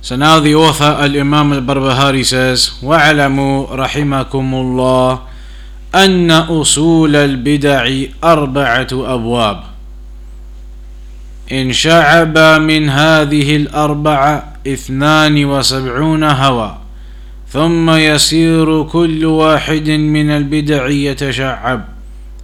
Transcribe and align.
So 0.00 0.16
now 0.16 0.40
the 0.40 0.54
author 0.54 0.96
Al-Imam 0.98 1.52
Al-Barbahari 1.52 2.24
says 2.24 2.70
وَاعْلَمُوا 2.82 3.74
رحمكم 3.74 4.54
الله 4.54 5.20
أن 5.94 6.30
أصول 6.30 7.16
البدع 7.16 7.88
أربعة 8.24 8.88
أبواب. 8.92 9.60
إن 11.52 11.72
شعب 11.72 12.38
من 12.38 12.90
هذه 12.90 13.56
الأربعة 13.56 14.52
اثنان 14.66 15.44
وسبعون 15.44 16.24
هوى 16.24 16.78
ثم 17.48 17.90
يسير 17.90 18.82
كل 18.82 19.24
واحد 19.24 19.90
من 19.90 20.30
البدع 20.30 20.88
يتشعب 20.88 21.84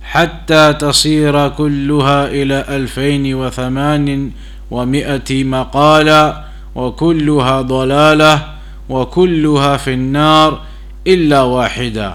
حتى 0.03 0.73
تصير 0.73 1.49
كلها 1.49 2.27
إلى 2.27 2.65
ألفين 2.69 3.35
وثمان 3.35 4.31
ومائة 4.71 5.45
مقالة 5.45 6.44
وكلها 6.75 7.63
ضلالة 7.63 8.55
وكلها 8.89 9.77
في 9.77 9.95
النار 9.95 10.61
إلا 11.07 11.43
واحدا 11.43 12.15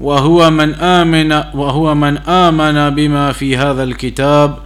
وهو 0.00 0.50
من 0.50 0.74
آمن 0.74 1.32
وهو 1.32 1.94
من 1.94 2.18
آمن 2.18 2.90
بما 2.94 3.32
في 3.32 3.56
هذا 3.56 3.82
الكتاب 3.82 4.58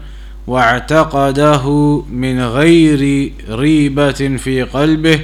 واعتقده 0.47 1.66
من 2.10 2.41
غير 2.41 3.32
ريبة 3.50 4.36
في 4.36 4.62
قلبه 4.62 5.20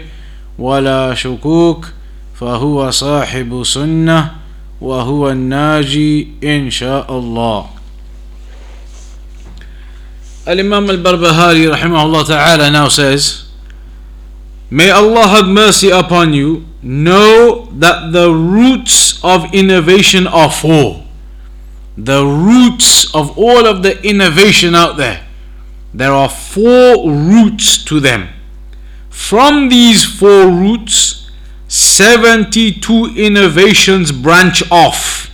ولا 0.58 1.14
شكوك 1.14 1.86
فهو 2.34 2.90
صاحب 2.90 3.62
سنة 3.64 4.30
وهو 4.80 5.30
الناجي 5.30 6.28
إن 6.44 6.70
شاء 6.70 7.18
الله. 7.18 7.66
Al-Imam 10.42 10.90
al-Barbahari 10.90 11.70
rahimahullah 11.70 12.26
ta'ala 12.26 12.66
now 12.66 12.88
says 12.90 13.51
May 14.72 14.90
Allah 14.90 15.28
have 15.28 15.48
mercy 15.48 15.90
upon 15.90 16.32
you. 16.32 16.64
Know 16.80 17.68
that 17.72 18.12
the 18.12 18.32
roots 18.32 19.22
of 19.22 19.52
innovation 19.52 20.26
are 20.26 20.50
four. 20.50 21.04
The 21.98 22.24
roots 22.24 23.14
of 23.14 23.36
all 23.36 23.66
of 23.66 23.82
the 23.82 24.02
innovation 24.02 24.74
out 24.74 24.96
there. 24.96 25.26
There 25.92 26.10
are 26.10 26.30
four 26.30 27.06
roots 27.06 27.84
to 27.84 28.00
them. 28.00 28.30
From 29.10 29.68
these 29.68 30.06
four 30.06 30.46
roots 30.46 31.30
72 31.68 33.12
innovations 33.14 34.10
branch 34.10 34.62
off. 34.70 35.30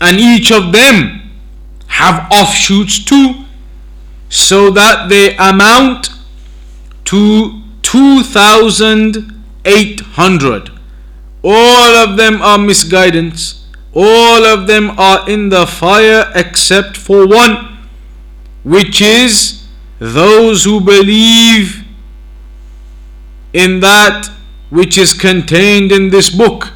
And 0.00 0.18
each 0.18 0.50
of 0.50 0.72
them 0.72 1.30
have 1.88 2.26
offshoots 2.32 3.04
too 3.04 3.44
so 4.30 4.70
that 4.70 5.10
they 5.10 5.36
amount 5.36 6.08
to 7.04 7.59
2800 7.90 10.70
all 11.42 11.96
of 11.96 12.16
them 12.16 12.42
are 12.42 12.58
misguidance. 12.58 13.64
All 13.94 14.44
of 14.44 14.66
them 14.66 14.90
are 14.98 15.28
in 15.28 15.48
the 15.48 15.66
fire 15.66 16.30
except 16.34 16.96
for 16.96 17.26
one 17.26 17.78
which 18.62 19.00
is 19.00 19.66
those 19.98 20.64
who 20.64 20.80
believe 20.80 21.84
in 23.52 23.80
that 23.80 24.30
which 24.68 24.96
is 24.96 25.12
contained 25.12 25.90
in 25.90 26.10
this 26.10 26.30
book 26.30 26.72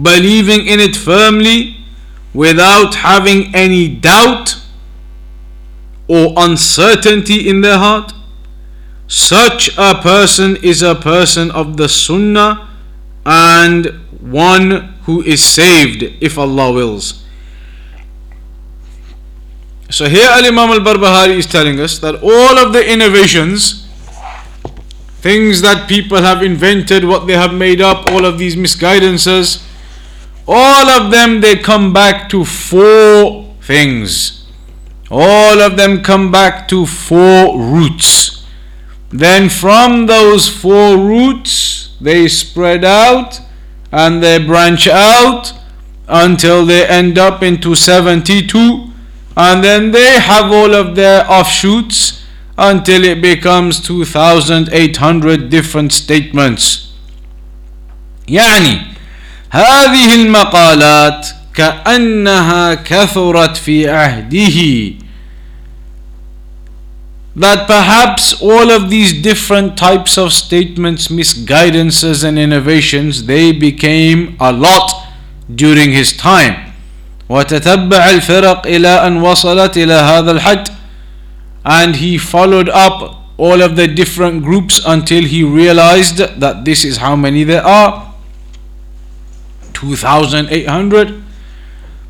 believing 0.00 0.66
in 0.66 0.80
it 0.80 0.96
firmly 0.96 1.76
without 2.32 2.96
having 2.96 3.54
any 3.54 3.88
doubt 3.88 4.56
or 6.08 6.32
uncertainty 6.36 7.48
in 7.48 7.60
their 7.60 7.78
heart 7.78 8.12
such 9.10 9.76
a 9.76 9.96
person 9.96 10.54
is 10.62 10.82
a 10.82 10.94
person 10.94 11.50
of 11.50 11.76
the 11.76 11.88
sunnah 11.88 12.68
and 13.26 13.86
one 14.20 14.94
who 15.02 15.20
is 15.22 15.42
saved 15.42 16.04
if 16.20 16.38
Allah 16.38 16.72
wills. 16.72 17.24
So 19.90 20.08
here 20.08 20.28
Al 20.30 20.46
Imam 20.46 20.70
Al 20.70 20.78
Barbahari 20.78 21.36
is 21.36 21.46
telling 21.46 21.80
us 21.80 21.98
that 21.98 22.22
all 22.22 22.56
of 22.56 22.72
the 22.72 22.88
innovations, 22.88 23.88
things 25.20 25.60
that 25.62 25.88
people 25.88 26.18
have 26.22 26.44
invented, 26.44 27.04
what 27.04 27.26
they 27.26 27.32
have 27.32 27.52
made 27.52 27.80
up, 27.80 28.08
all 28.12 28.24
of 28.24 28.38
these 28.38 28.54
misguidances, 28.54 29.66
all 30.46 30.88
of 30.88 31.10
them 31.10 31.40
they 31.40 31.56
come 31.56 31.92
back 31.92 32.28
to 32.28 32.44
four 32.44 33.56
things. 33.60 34.46
All 35.10 35.60
of 35.60 35.76
them 35.76 36.04
come 36.04 36.30
back 36.30 36.68
to 36.68 36.86
four 36.86 37.58
roots. 37.58 38.39
Then 39.09 39.49
from 39.49 40.07
those 40.07 40.47
four 40.49 40.97
roots 40.97 41.95
they 42.01 42.27
spread 42.27 42.83
out 42.83 43.39
and 43.91 44.21
they 44.21 44.37
branch 44.39 44.87
out 44.87 45.53
until 46.07 46.65
they 46.65 46.85
end 46.87 47.17
up 47.17 47.41
into 47.41 47.75
72 47.75 48.89
and 49.37 49.63
then 49.63 49.91
they 49.91 50.19
have 50.19 50.51
all 50.51 50.73
of 50.73 50.95
their 50.95 51.29
offshoots 51.29 52.21
until 52.57 53.03
it 53.03 53.21
becomes 53.21 53.79
2800 53.81 55.49
different 55.49 55.91
statements 55.91 56.81
يعني 58.27 58.81
هذه 59.49 60.13
المقالات 60.15 61.27
كأنها 61.53 62.73
كثرت 62.73 63.57
في 63.57 63.89
عهده 63.89 64.93
that 67.35 67.67
perhaps 67.67 68.41
all 68.41 68.71
of 68.71 68.89
these 68.89 69.11
different 69.21 69.77
types 69.77 70.17
of 70.17 70.31
statements, 70.31 71.09
misguidances, 71.09 72.23
and 72.23 72.39
innovations 72.39 73.25
they 73.25 73.51
became 73.51 74.37
a 74.39 74.51
lot 74.51 75.07
during 75.53 75.91
his 75.91 76.15
time. 76.15 76.73
وتتبع 77.29 78.09
الفرق 78.09 78.67
إلى 78.67 79.07
أن 79.07 79.17
وصلت 79.17 79.77
إلى 79.77 79.93
هذا 79.93 80.31
الحد 80.31 80.69
and 81.65 81.95
he 81.95 82.17
followed 82.17 82.69
up 82.69 83.25
all 83.37 83.61
of 83.61 83.75
the 83.75 83.87
different 83.87 84.43
groups 84.43 84.79
until 84.85 85.23
he 85.23 85.43
realized 85.43 86.17
that 86.17 86.63
this 86.63 86.85
is 86.85 86.97
how 86.97 87.15
many 87.15 87.43
there 87.43 87.65
are 87.65 88.13
2800 89.73 91.23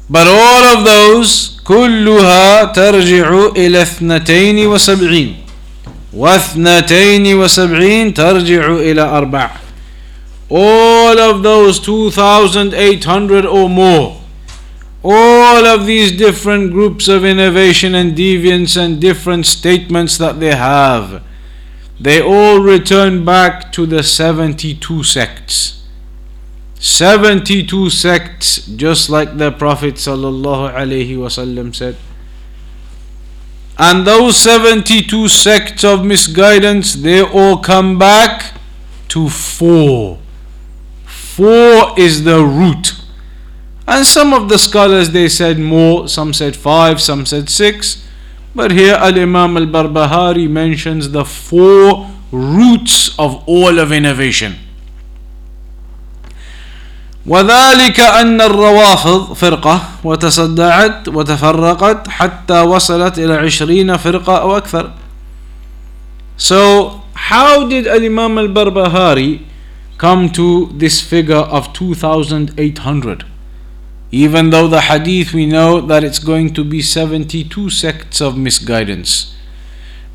but 0.10 0.28
all 0.28 0.78
of 0.78 0.86
those 0.86 1.59
كلها 1.70 2.64
ترجع 2.64 3.40
إلى 3.58 3.82
اثنتين 3.82 4.68
وسبعين 4.68 5.36
واثنتين 6.14 7.36
وسبعين 7.36 8.14
ترجع 8.14 8.76
إلى 8.76 9.02
أربع 9.02 9.50
all 10.50 11.18
of 11.20 11.42
those 11.44 11.80
2800 11.80 13.46
or 13.46 13.70
more 13.70 14.22
all 15.04 15.66
of 15.66 15.86
these 15.86 16.12
different 16.12 16.72
groups 16.72 17.08
of 17.08 17.26
innovation 17.26 17.96
and 17.96 18.16
deviance 18.16 18.78
and 18.78 19.00
different 19.02 19.46
statements 19.46 20.18
that 20.18 20.40
they 20.40 20.56
have 20.56 21.24
they 22.00 22.22
all 22.22 22.60
return 22.60 23.24
back 23.26 23.72
to 23.72 23.86
the 23.86 24.04
72 24.04 25.04
sects 25.04 25.79
72 26.81 27.91
sects 27.91 28.65
just 28.65 29.11
like 29.11 29.37
the 29.37 29.53
prophet 29.53 29.97
wasallam 29.97 31.75
said. 31.75 31.95
And 33.77 34.07
those 34.07 34.39
72 34.39 35.29
sects 35.29 35.85
of 35.85 36.07
misguidance 36.07 36.95
they 36.95 37.21
all 37.23 37.59
come 37.59 37.99
back 37.99 38.55
to 39.09 39.29
four. 39.29 40.21
Four 41.05 41.99
is 41.99 42.25
the 42.25 42.43
root. 42.43 42.95
And 43.87 44.07
some 44.07 44.33
of 44.33 44.49
the 44.49 44.57
scholars 44.59 45.11
they 45.11 45.29
said 45.29 45.59
more 45.59 46.09
some 46.09 46.33
said 46.33 46.57
five 46.57 46.99
some 47.03 47.27
said 47.27 47.51
six. 47.51 48.09
But 48.55 48.71
here 48.71 48.95
al 48.95 49.19
imam 49.19 49.59
al 49.59 49.67
barbahari 49.67 50.49
mentions 50.49 51.11
the 51.11 51.27
four 51.27 52.11
roots 52.33 53.15
of 53.19 53.45
all 53.47 53.79
of 53.79 53.93
innovation 53.93 54.57
وذلك 57.31 58.01
أن 58.01 58.41
الروافض 58.41 59.33
فرقة 59.33 59.83
وتصدعت 60.05 61.09
وتفرقت 61.09 62.09
حتى 62.09 62.61
وصلت 62.61 63.19
إلى 63.19 63.35
عشرين 63.35 63.97
فرقة 63.97 64.37
أو 64.41 64.57
أكثر 64.57 64.91
So 66.37 67.03
how 67.15 67.69
did 67.69 67.87
Al-Imam 67.87 68.37
Al-Barbahari 68.39 69.43
come 69.99 70.31
to 70.31 70.71
this 70.75 71.01
figure 71.01 71.45
of 71.59 71.73
2800 71.73 73.25
even 74.11 74.51
though 74.51 74.67
the 74.67 74.81
hadith 74.81 75.33
we 75.33 75.47
know 75.47 75.81
that 75.81 76.03
it's 76.03 76.19
going 76.19 76.53
to 76.55 76.65
be 76.65 76.83
72 76.83 77.71
sects 77.71 78.21
of 78.21 78.37
misguidance 78.37 79.37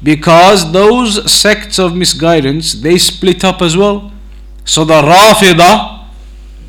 because 0.04 0.74
those 0.74 1.32
sects 1.32 1.80
of 1.80 1.96
misguidance 1.96 2.74
they 2.74 2.98
split 2.98 3.46
up 3.46 3.62
as 3.62 3.78
well 3.78 4.12
so 4.66 4.84
the 4.84 5.02
Rafida 5.02 5.95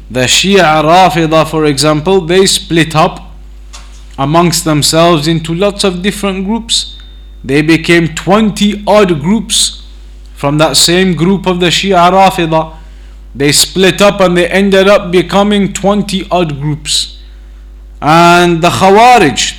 the 0.09 0.21
Shia 0.21 0.83
Rafida 0.83 1.49
for 1.49 1.65
example 1.65 2.21
they 2.21 2.45
split 2.45 2.95
up 2.95 3.31
amongst 4.17 4.65
themselves 4.65 5.27
into 5.27 5.53
lots 5.53 5.83
of 5.83 6.01
different 6.01 6.45
groups 6.45 6.97
they 7.43 7.61
became 7.61 8.07
20 8.09 8.83
odd 8.85 9.19
groups 9.21 9.87
from 10.35 10.57
that 10.57 10.75
same 10.75 11.13
group 11.15 11.47
of 11.47 11.59
the 11.59 11.67
Shia 11.67 12.11
Rafida 12.11 12.75
they 13.33 13.51
split 13.51 14.01
up 14.01 14.19
and 14.19 14.35
they 14.35 14.47
ended 14.49 14.87
up 14.87 15.11
becoming 15.11 15.71
20 15.73 16.27
odd 16.29 16.59
groups 16.59 17.19
and 18.01 18.61
the 18.61 18.69
Khawarij 18.69 19.57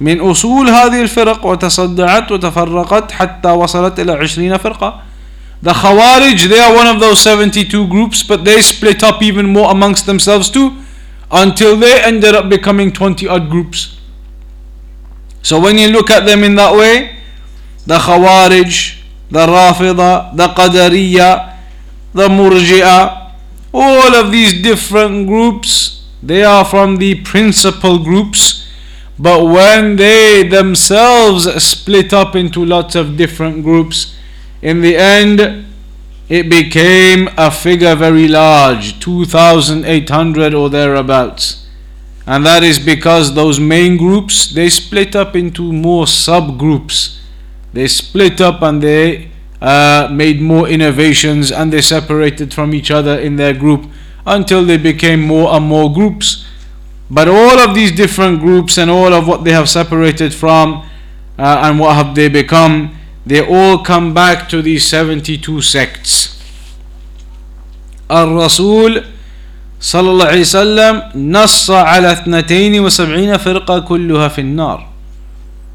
من 0.00 0.20
أصول 0.20 0.68
هذه 0.68 1.02
الفرق 1.02 1.46
وتصدعت 1.46 2.32
وتفرقت 2.32 3.12
حتى 3.12 3.48
وصلت 3.48 4.00
إلى 4.00 4.12
عشرين 4.12 4.56
فرقة 4.56 5.02
the 5.61 5.71
Khawarij, 5.71 6.49
they 6.49 6.59
are 6.59 6.73
one 6.73 6.87
of 6.87 6.99
those 6.99 7.21
72 7.21 7.87
groups, 7.87 8.23
but 8.23 8.43
they 8.43 8.61
split 8.61 9.03
up 9.03 9.21
even 9.21 9.45
more 9.47 9.71
amongst 9.71 10.07
themselves 10.07 10.49
too, 10.49 10.81
until 11.29 11.77
they 11.77 12.01
ended 12.01 12.33
up 12.33 12.49
becoming 12.49 12.91
20 12.91 13.27
odd 13.27 13.49
groups. 13.49 13.99
So 15.43 15.59
when 15.59 15.77
you 15.77 15.89
look 15.89 16.09
at 16.09 16.25
them 16.25 16.43
in 16.43 16.55
that 16.55 16.75
way, 16.75 17.15
the 17.85 17.97
Khawarij, 17.97 19.01
the 19.29 19.45
Rafida, 19.45 20.35
the 20.35 20.47
Qadariya, 20.47 21.57
the 22.13 22.27
Murji'a, 22.27 23.31
all 23.73 24.15
of 24.15 24.31
these 24.31 24.61
different 24.61 25.27
groups, 25.27 26.05
they 26.23 26.43
are 26.43 26.65
from 26.65 26.97
the 26.97 27.21
principal 27.21 27.99
groups, 27.99 28.67
but 29.17 29.45
when 29.45 29.95
they 29.95 30.47
themselves 30.47 31.45
split 31.63 32.13
up 32.13 32.35
into 32.35 32.65
lots 32.65 32.95
of 32.95 33.15
different 33.15 33.63
groups, 33.63 34.15
in 34.61 34.81
the 34.81 34.95
end, 34.95 35.65
it 36.29 36.49
became 36.49 37.29
a 37.37 37.51
figure 37.51 37.95
very 37.95 38.27
large 38.27 38.99
2800 38.99 40.53
or 40.53 40.69
thereabouts 40.69 41.67
and 42.25 42.45
that 42.45 42.63
is 42.63 42.79
because 42.79 43.33
those 43.33 43.59
main 43.59 43.97
groups 43.97 44.53
they 44.53 44.69
split 44.69 45.15
up 45.15 45.35
into 45.35 45.73
more 45.73 46.05
subgroups 46.05 47.19
they 47.73 47.87
split 47.87 48.39
up 48.39 48.61
and 48.61 48.81
they 48.81 49.31
uh, 49.61 50.09
made 50.11 50.41
more 50.41 50.67
innovations 50.67 51.51
and 51.51 51.71
they 51.71 51.81
separated 51.81 52.53
from 52.53 52.73
each 52.73 52.91
other 52.91 53.19
in 53.19 53.35
their 53.35 53.53
group 53.53 53.85
until 54.25 54.65
they 54.65 54.77
became 54.77 55.21
more 55.21 55.53
and 55.53 55.65
more 55.65 55.91
groups. 55.91 56.45
But 57.09 57.27
all 57.27 57.59
of 57.59 57.75
these 57.75 57.91
different 57.91 58.39
groups 58.39 58.77
and 58.77 58.89
all 58.89 59.13
of 59.13 59.27
what 59.27 59.43
they 59.43 59.51
have 59.51 59.69
separated 59.69 60.33
from 60.33 60.87
uh, 61.37 61.61
and 61.63 61.79
what 61.79 61.95
have 61.95 62.15
they 62.15 62.27
become, 62.29 62.97
they 63.26 63.40
all 63.44 63.78
come 63.78 64.14
back 64.14 64.48
to 64.48 64.62
these 64.62 64.86
72 64.86 65.62
sects. 65.62 66.32
الرسول 68.10 69.02
صلى 69.80 70.10
الله 70.10 70.26
عليه 70.26 70.40
وسلم 70.40 71.02
نص 71.14 71.70
على 71.70 72.12
72 72.12 73.36
فرقة 73.36 73.78
كلها 73.78 74.28
في 74.28 74.40
النار. 74.40 74.86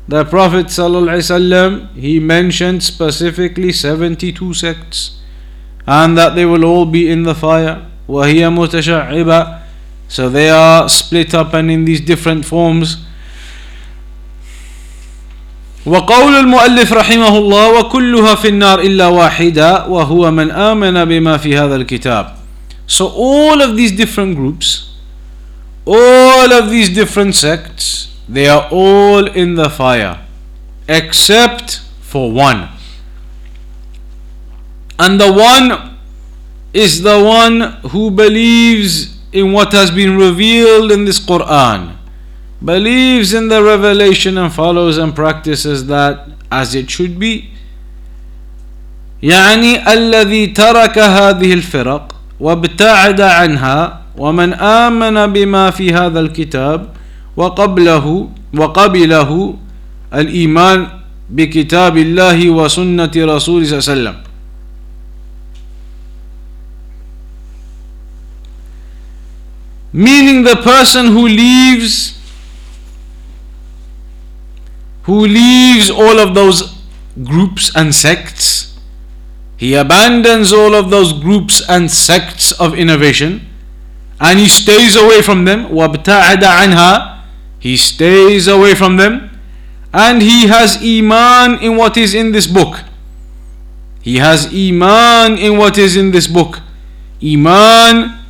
The 0.07 0.23
Prophet 0.25 0.69
صلى 0.69 0.97
الله 0.97 1.11
عليه 1.11 1.17
وسلم 1.17 1.87
he 1.95 2.19
mentioned 2.19 2.81
specifically 2.83 3.71
72 3.71 4.53
sects 4.53 5.19
and 5.87 6.17
that 6.17 6.35
they 6.35 6.45
will 6.45 6.63
all 6.63 6.85
be 6.85 7.09
in 7.11 7.23
the 7.23 7.35
fire. 7.35 7.85
وهي 8.07 8.49
متشعبة 8.49 9.59
so 10.07 10.29
they 10.29 10.49
are 10.49 10.89
split 10.89 11.33
up 11.33 11.53
and 11.53 11.71
in 11.71 11.85
these 11.85 12.01
different 12.01 12.43
forms 12.45 12.97
وقول 15.85 16.35
المؤلف 16.35 16.93
رحمه 16.93 17.37
الله 17.37 17.79
وكلها 17.79 18.35
في 18.35 18.47
النار 18.47 18.79
إلا 18.81 19.07
واحدة 19.07 19.87
وهو 19.87 20.31
من 20.31 20.51
آمن 20.51 21.05
بما 21.05 21.37
في 21.37 21.57
هذا 21.57 21.75
الكتاب 21.75 22.35
so 22.87 23.05
all 23.07 23.61
of 23.61 23.75
these 23.75 23.91
different 23.91 24.35
groups 24.35 24.91
all 25.87 26.51
of 26.53 26.69
these 26.69 26.89
different 26.89 27.33
sects 27.35 28.07
they 28.29 28.47
are 28.47 28.67
all 28.71 29.25
in 29.27 29.55
the 29.55 29.69
fire 29.69 30.19
except 30.87 31.81
for 32.01 32.31
one 32.31 32.69
and 34.99 35.19
the 35.19 35.31
one 35.31 35.97
is 36.73 37.01
the 37.01 37.19
one 37.23 37.61
who 37.91 38.11
believes 38.11 39.17
in 39.33 39.51
what 39.51 39.71
has 39.71 39.91
been 39.91 40.17
revealed 40.17 40.91
in 40.91 41.05
this 41.05 41.19
Quran, 41.19 41.94
Believes 42.64 43.34
in 43.34 43.48
the 43.48 43.62
revelation 43.62 44.38
and 44.38 44.52
follows 44.52 44.98
and 44.98 45.14
practices 45.14 45.86
that 45.86 46.28
as 46.50 46.74
it 46.74 46.90
should 46.90 47.18
be. 47.18 47.50
يعني 49.22 49.92
الذي 49.92 50.46
ترك 50.46 50.98
هذه 50.98 51.52
الفرق 51.52 52.14
وابتعد 52.40 53.20
عنها 53.20 54.02
ومن 54.16 54.54
آمن 54.54 55.32
بما 55.32 55.70
في 55.70 55.92
هذا 55.94 56.20
الكتاب 56.20 56.88
وقبله 57.36 58.28
وقبله 58.54 59.54
الإيمان 60.14 60.86
بكتاب 61.30 61.96
الله 61.98 62.50
وسنة 62.50 63.10
رسوله 63.16 63.64
صلى 63.66 63.76
الله 63.78 63.90
عليه 63.90 63.92
وسلم 63.92 64.16
meaning 69.92 70.42
the 70.44 70.56
person 70.56 71.06
who 71.06 71.26
leaves 71.26 72.15
who 75.05 75.25
leaves 75.25 75.89
all 75.89 76.19
of 76.19 76.33
those 76.33 76.81
groups 77.23 77.71
and 77.75 77.93
sects 77.93 78.77
he 79.57 79.75
abandons 79.75 80.51
all 80.53 80.73
of 80.73 80.89
those 80.89 81.13
groups 81.13 81.61
and 81.69 81.91
sects 81.91 82.51
of 82.53 82.73
innovation 82.73 83.47
and 84.19 84.39
he 84.39 84.47
stays 84.47 84.95
away 84.95 85.21
from 85.21 85.45
them 85.45 85.65
وابتعد 85.69 86.43
عنها 86.43 87.19
he 87.59 87.77
stays 87.77 88.47
away 88.47 88.73
from 88.73 88.97
them 88.97 89.29
and 89.93 90.21
he 90.21 90.47
has 90.47 90.77
iman 90.81 91.59
in 91.61 91.75
what 91.75 91.97
is 91.97 92.13
in 92.13 92.31
this 92.31 92.47
book 92.47 92.79
he 94.01 94.17
has 94.17 94.47
iman 94.53 95.37
in 95.37 95.57
what 95.57 95.77
is 95.77 95.95
in 95.95 96.11
this 96.11 96.27
book 96.27 96.59
iman 97.23 98.21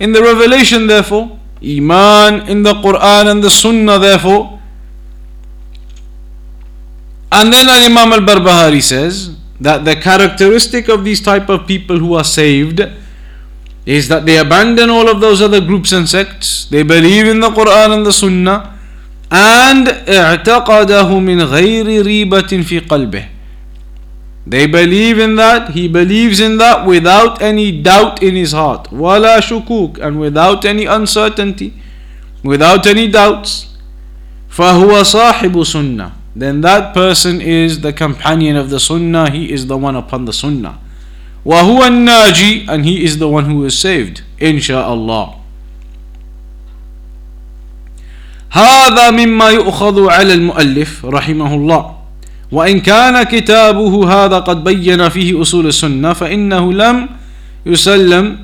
in 0.00 0.12
the 0.12 0.22
revelation, 0.22 0.86
therefore, 0.86 1.38
Iman 1.62 2.48
in 2.48 2.62
the 2.62 2.74
Quran 2.74 3.30
and 3.30 3.42
the 3.42 3.50
Sunnah, 3.50 3.98
therefore. 3.98 4.51
And 7.32 7.52
then 7.52 7.68
Imam 7.68 8.12
al 8.12 8.20
Barbahari 8.20 8.82
says 8.82 9.36
that 9.60 9.84
the 9.84 9.96
characteristic 9.96 10.88
of 10.88 11.04
these 11.04 11.20
type 11.20 11.48
of 11.48 11.66
people 11.66 11.98
who 11.98 12.14
are 12.14 12.24
saved 12.24 12.80
is 13.84 14.08
that 14.08 14.26
they 14.26 14.38
abandon 14.38 14.90
all 14.90 15.08
of 15.08 15.20
those 15.20 15.40
other 15.40 15.60
groups 15.60 15.92
and 15.92 16.08
sects, 16.08 16.66
they 16.66 16.82
believe 16.82 17.26
in 17.26 17.40
the 17.40 17.50
Quran 17.50 17.96
and 17.96 18.06
the 18.06 18.12
Sunnah, 18.12 18.78
and 19.30 19.88
اعتقده 19.88 21.08
من 21.20 21.42
غير 21.42 22.02
ريبة 22.02 22.62
في 22.62 22.80
قلبه 22.80 23.38
they 24.48 24.66
believe 24.66 25.18
in 25.18 25.36
that, 25.36 25.72
he 25.72 25.88
believes 25.88 26.40
in 26.40 26.56
that 26.56 26.86
without 26.86 27.42
any 27.42 27.82
doubt 27.82 28.22
in 28.22 28.34
his 28.34 28.52
heart. 28.52 28.90
Wala 28.90 29.42
shukuk, 29.42 29.98
and 30.00 30.18
without 30.18 30.64
any 30.64 30.86
uncertainty, 30.86 31.74
without 32.42 32.86
any 32.86 33.08
doubts. 33.08 33.76
فَهُوَ 34.50 35.02
صَاحِبُ 35.04 35.66
sunnah. 35.66 36.16
Then 36.35 36.61
that 36.61 36.93
person 36.93 37.41
is 37.41 37.81
the 37.81 37.93
companion 37.93 38.55
of 38.55 38.69
the 38.69 38.79
sunnah, 38.79 39.29
he 39.29 39.51
is 39.51 39.67
the 39.67 39.77
one 39.77 39.95
upon 39.95 40.25
the 40.25 40.33
sunnah. 40.33 40.79
وَهُوَ 41.45 41.81
النَّاجِي 41.81 42.65
And 42.67 42.85
he 42.85 43.03
is 43.03 43.19
the 43.19 43.27
one 43.27 43.45
who 43.45 43.65
is 43.65 43.77
saved. 43.77 44.23
Insha'Allah. 44.39 45.39
هذا 48.53 49.09
مما 49.11 49.49
يؤخذ 49.49 50.09
على 50.09 50.33
المؤلف 50.33 51.05
رحمه 51.05 51.53
الله 51.53 51.95
وإن 52.51 52.79
كان 52.79 53.23
كتابه 53.23 53.93
هذا 54.13 54.39
قد 54.39 54.63
بين 54.63 55.09
فيه 55.09 55.41
أصول 55.41 55.67
السنة 55.67 56.13
فإنه 56.13 56.73
لم 56.73 57.09
يسلم 57.65 58.37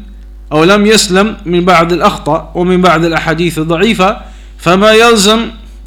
أو 0.52 0.64
لم 0.64 0.86
يسلم 0.86 1.38
من 1.46 1.66
بعض 1.66 1.94
الأخطاء 1.94 2.52
ومن 2.56 2.82
بعض 2.82 3.06
الأحاديث 3.06 3.58
الضعيفة 3.60 4.18
فما 4.58 4.92
يلزم 4.92 5.40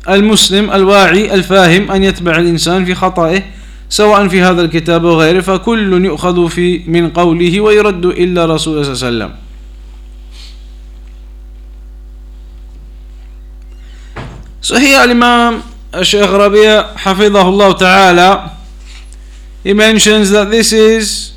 المسلم 0.08 0.70
الواعي 0.70 1.34
الفاهم 1.34 1.90
أن 1.90 2.04
يتبع 2.04 2.36
الإنسان 2.36 2.84
في 2.84 2.94
خطائه 2.94 3.42
سواء 3.88 4.28
في 4.28 4.42
هذا 4.42 4.62
الكتاب 4.62 5.04
وغيره 5.04 5.40
فكل 5.40 6.04
يؤخذ 6.04 6.48
في 6.48 6.82
من 6.86 7.10
قوله 7.10 7.60
ويرد 7.60 8.04
إلا 8.04 8.46
رسول 8.46 8.84
صلى 8.84 8.92
الله 8.92 9.06
عليه 9.06 9.06
وسلم. 9.06 9.32
صحيح 14.62 15.00
الإمام 15.00 15.62
Shaykh 15.92 16.32
Rabi' 16.32 16.96
Hafidahullah 16.96 17.78
Ta'ala 17.78 18.56
he 19.62 19.74
mentions 19.74 20.30
that 20.30 20.50
this 20.50 20.72
is 20.72 21.34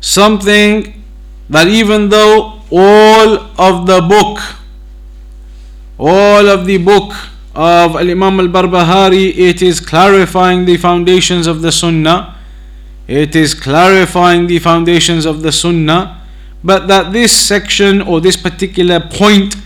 something 0.00 1.02
that 1.50 1.66
even 1.66 2.08
though 2.08 2.62
all 2.70 3.38
of 3.58 3.86
the 3.86 4.00
book, 4.00 4.38
all 5.98 6.46
of 6.46 6.64
the 6.64 6.78
book 6.78 7.12
of 7.56 7.96
Al 7.96 8.10
Imam 8.10 8.38
Al 8.38 8.48
Barbahari, 8.48 9.34
it 9.36 9.62
is 9.62 9.80
clarifying 9.80 10.66
the 10.66 10.76
foundations 10.76 11.46
of 11.46 11.62
the 11.62 11.72
Sunnah, 11.72 12.36
it 13.08 13.34
is 13.34 13.54
clarifying 13.54 14.46
the 14.46 14.58
foundations 14.58 15.24
of 15.24 15.40
the 15.42 15.50
Sunnah, 15.50 16.20
but 16.62 16.86
that 16.88 17.12
this 17.12 17.32
section 17.32 18.02
or 18.02 18.20
this 18.20 18.36
particular 18.36 19.00
point 19.00 19.56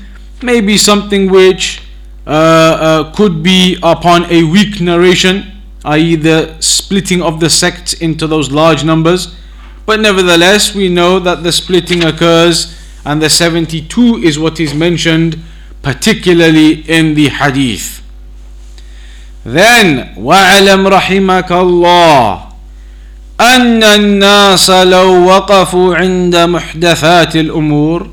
may 0.40 0.60
be 0.60 0.78
something 0.78 1.30
which 1.30 1.82
uh, 2.26 2.30
uh, 2.30 3.12
could 3.12 3.42
be 3.42 3.76
upon 3.82 4.24
a 4.30 4.44
weak 4.44 4.80
narration, 4.80 5.60
i.e., 5.84 6.14
the 6.14 6.56
splitting 6.60 7.20
of 7.20 7.40
the 7.40 7.50
sects 7.50 7.94
into 7.94 8.26
those 8.28 8.52
large 8.52 8.84
numbers. 8.84 9.34
But 9.84 9.98
nevertheless, 9.98 10.74
we 10.74 10.88
know 10.88 11.18
that 11.18 11.42
the 11.42 11.50
splitting 11.50 12.04
occurs, 12.04 12.78
and 13.04 13.20
the 13.20 13.30
72 13.30 14.18
is 14.18 14.38
what 14.38 14.60
is 14.60 14.74
mentioned, 14.74 15.42
particularly 15.82 16.84
in 16.88 17.14
the 17.14 17.28
hadith. 17.28 18.02
Then, 19.44 20.14
وَعَلَمْ 20.16 20.86
رَحِمَكَ 20.86 21.52
اللَّهِ 21.52 22.50
أن 23.40 23.82
الناس 23.82 24.70
لو 24.70 25.24
وقفوا 25.24 25.96
عند 25.96 26.36
محدثات 26.36 27.36
الأمور 27.36 28.10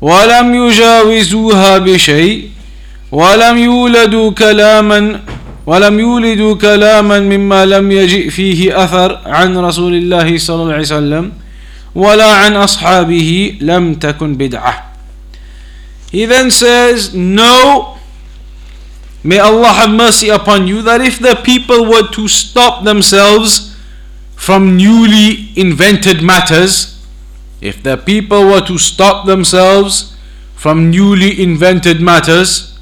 ولم 0.00 0.54
يجاوزوها 0.54 1.78
بشيء 1.78 2.48
ولم 3.12 3.58
يولدوا 3.58 4.30
كلاما 4.30 5.20
ولم 5.66 6.00
يولدوا 6.00 6.54
كلاما 6.54 7.20
مما 7.20 7.66
لم 7.66 7.92
يجئ 7.92 8.30
فيه 8.30 8.84
أثر 8.84 9.18
عن 9.26 9.58
رسول 9.58 9.94
الله 9.94 10.38
صلى 10.38 10.62
الله 10.62 10.72
عليه 10.72 10.82
وسلم 10.82 11.32
ولا 11.94 12.32
عن 12.32 12.56
أصحابه 12.56 13.54
لم 13.60 13.94
تكن 13.94 14.34
بدعة 14.34 14.89
He 16.10 16.24
then 16.24 16.50
says, 16.50 17.14
Know, 17.14 17.98
may 19.22 19.38
Allah 19.38 19.72
have 19.72 19.90
mercy 19.90 20.28
upon 20.28 20.66
you, 20.66 20.82
that 20.82 21.00
if 21.00 21.18
the 21.18 21.40
people 21.44 21.86
were 21.86 22.08
to 22.08 22.28
stop 22.28 22.84
themselves 22.84 23.76
from 24.34 24.76
newly 24.76 25.50
invented 25.56 26.22
matters, 26.22 27.06
if 27.60 27.82
the 27.82 27.96
people 27.96 28.46
were 28.46 28.62
to 28.62 28.78
stop 28.78 29.26
themselves 29.26 30.16
from 30.54 30.90
newly 30.90 31.40
invented 31.42 32.00
matters, 32.00 32.78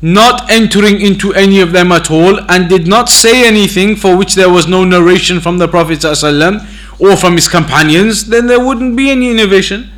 not 0.00 0.50
entering 0.50 1.00
into 1.00 1.32
any 1.34 1.60
of 1.60 1.72
them 1.72 1.92
at 1.92 2.10
all 2.10 2.38
and 2.50 2.68
did 2.68 2.86
not 2.88 3.08
say 3.08 3.46
anything 3.46 3.94
for 3.94 4.16
which 4.16 4.34
there 4.34 4.50
was 4.50 4.66
no 4.66 4.84
narration 4.84 5.40
from 5.40 5.58
the 5.58 5.68
Prophet 5.68 6.00
ﷺ 6.00 6.66
or 6.98 7.16
from 7.16 7.34
his 7.34 7.48
companions, 7.48 8.26
then 8.26 8.46
there 8.46 8.64
wouldn't 8.64 8.96
be 8.96 9.10
any 9.10 9.30
innovation. 9.30 9.90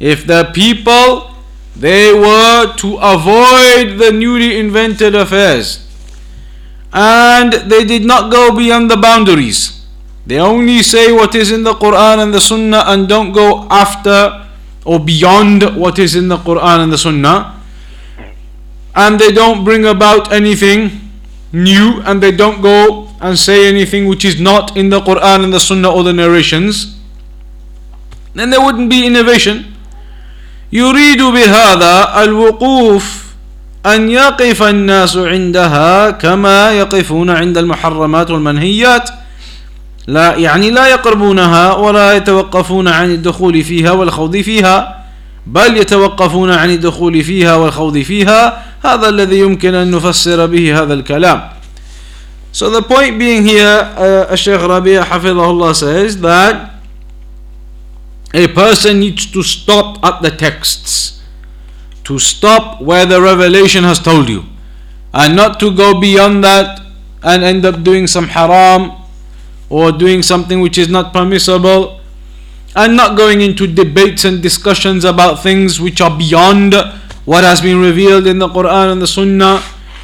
If 0.00 0.26
the 0.26 0.50
people 0.54 1.33
they 1.76 2.12
were 2.12 2.74
to 2.76 2.96
avoid 2.96 3.98
the 3.98 4.10
newly 4.12 4.58
invented 4.58 5.14
affairs 5.14 5.84
and 6.92 7.52
they 7.52 7.84
did 7.84 8.04
not 8.04 8.30
go 8.30 8.54
beyond 8.54 8.90
the 8.90 8.96
boundaries. 8.96 9.84
They 10.26 10.38
only 10.38 10.82
say 10.82 11.12
what 11.12 11.34
is 11.34 11.50
in 11.50 11.64
the 11.64 11.74
Quran 11.74 12.22
and 12.22 12.32
the 12.32 12.40
Sunnah 12.40 12.84
and 12.86 13.08
don't 13.08 13.32
go 13.32 13.66
after 13.68 14.46
or 14.84 15.00
beyond 15.00 15.76
what 15.76 15.98
is 15.98 16.14
in 16.14 16.28
the 16.28 16.38
Quran 16.38 16.84
and 16.84 16.92
the 16.92 16.98
Sunnah 16.98 17.60
and 18.94 19.18
they 19.18 19.32
don't 19.32 19.64
bring 19.64 19.84
about 19.84 20.32
anything 20.32 21.10
new 21.52 22.00
and 22.04 22.22
they 22.22 22.30
don't 22.30 22.62
go 22.62 23.08
and 23.20 23.38
say 23.38 23.68
anything 23.68 24.06
which 24.06 24.24
is 24.24 24.40
not 24.40 24.76
in 24.76 24.90
the 24.90 25.00
Quran 25.00 25.44
and 25.44 25.52
the 25.52 25.60
Sunnah 25.60 25.90
or 25.90 26.02
the 26.02 26.12
narrations, 26.12 26.98
then 28.34 28.50
there 28.50 28.60
wouldn't 28.60 28.90
be 28.90 29.06
innovation. 29.06 29.73
يريد 30.72 31.22
بهذا 31.22 32.22
الوقوف 32.22 33.24
أن 33.86 34.10
يقف 34.10 34.62
الناس 34.62 35.16
عندها 35.16 36.10
كما 36.10 36.72
يقفون 36.72 37.30
عند 37.30 37.58
المحرمات 37.58 38.30
والمنهيات. 38.30 39.10
لا 40.06 40.34
يعني 40.36 40.70
لا 40.70 40.86
يقربونها 40.86 41.74
ولا 41.74 42.16
يتوقفون 42.16 42.88
عن 42.88 43.10
الدخول 43.10 43.64
فيها 43.64 43.92
والخوض 43.92 44.36
فيها 44.36 45.04
بل 45.46 45.76
يتوقفون 45.76 46.50
عن 46.50 46.70
الدخول 46.70 47.24
فيها 47.24 47.56
والخوض 47.56 47.98
فيها. 47.98 48.62
هذا 48.84 49.08
الذي 49.08 49.38
يمكن 49.38 49.74
أن 49.74 49.90
نفسر 49.90 50.46
به 50.46 50.82
هذا 50.82 50.94
الكلام. 50.94 51.40
So 52.52 52.70
the 52.70 52.82
point 52.82 53.18
being 53.18 53.44
here, 53.44 53.82
uh, 53.98 54.36
Shaykh 54.36 54.60
Rabi' 54.60 54.94
Hafidhullah 54.94 55.74
says 55.74 56.20
that 56.20 56.73
a 58.34 58.48
person 58.48 58.98
needs 58.98 59.30
to 59.30 59.42
stop 59.44 60.04
at 60.04 60.20
the 60.20 60.30
texts, 60.30 61.22
to 62.02 62.18
stop 62.18 62.82
where 62.82 63.06
the 63.06 63.22
revelation 63.22 63.84
has 63.84 64.00
told 64.00 64.28
you, 64.28 64.42
and 65.14 65.36
not 65.36 65.60
to 65.60 65.74
go 65.74 66.00
beyond 66.00 66.42
that 66.42 66.82
and 67.22 67.44
end 67.44 67.64
up 67.64 67.84
doing 67.84 68.08
some 68.08 68.26
haram 68.28 68.92
or 69.70 69.92
doing 69.92 70.20
something 70.20 70.60
which 70.60 70.76
is 70.76 70.88
not 70.88 71.12
permissible, 71.12 72.00
and 72.74 72.96
not 72.96 73.16
going 73.16 73.40
into 73.40 73.68
debates 73.68 74.24
and 74.24 74.42
discussions 74.42 75.04
about 75.04 75.40
things 75.40 75.80
which 75.80 76.00
are 76.00 76.18
beyond 76.18 76.74
what 77.24 77.44
has 77.44 77.60
been 77.60 77.80
revealed 77.80 78.26
in 78.26 78.40
the 78.40 78.48
Quran 78.48 78.92
and 78.92 79.00
the 79.00 79.06
Sunnah, 79.06 79.62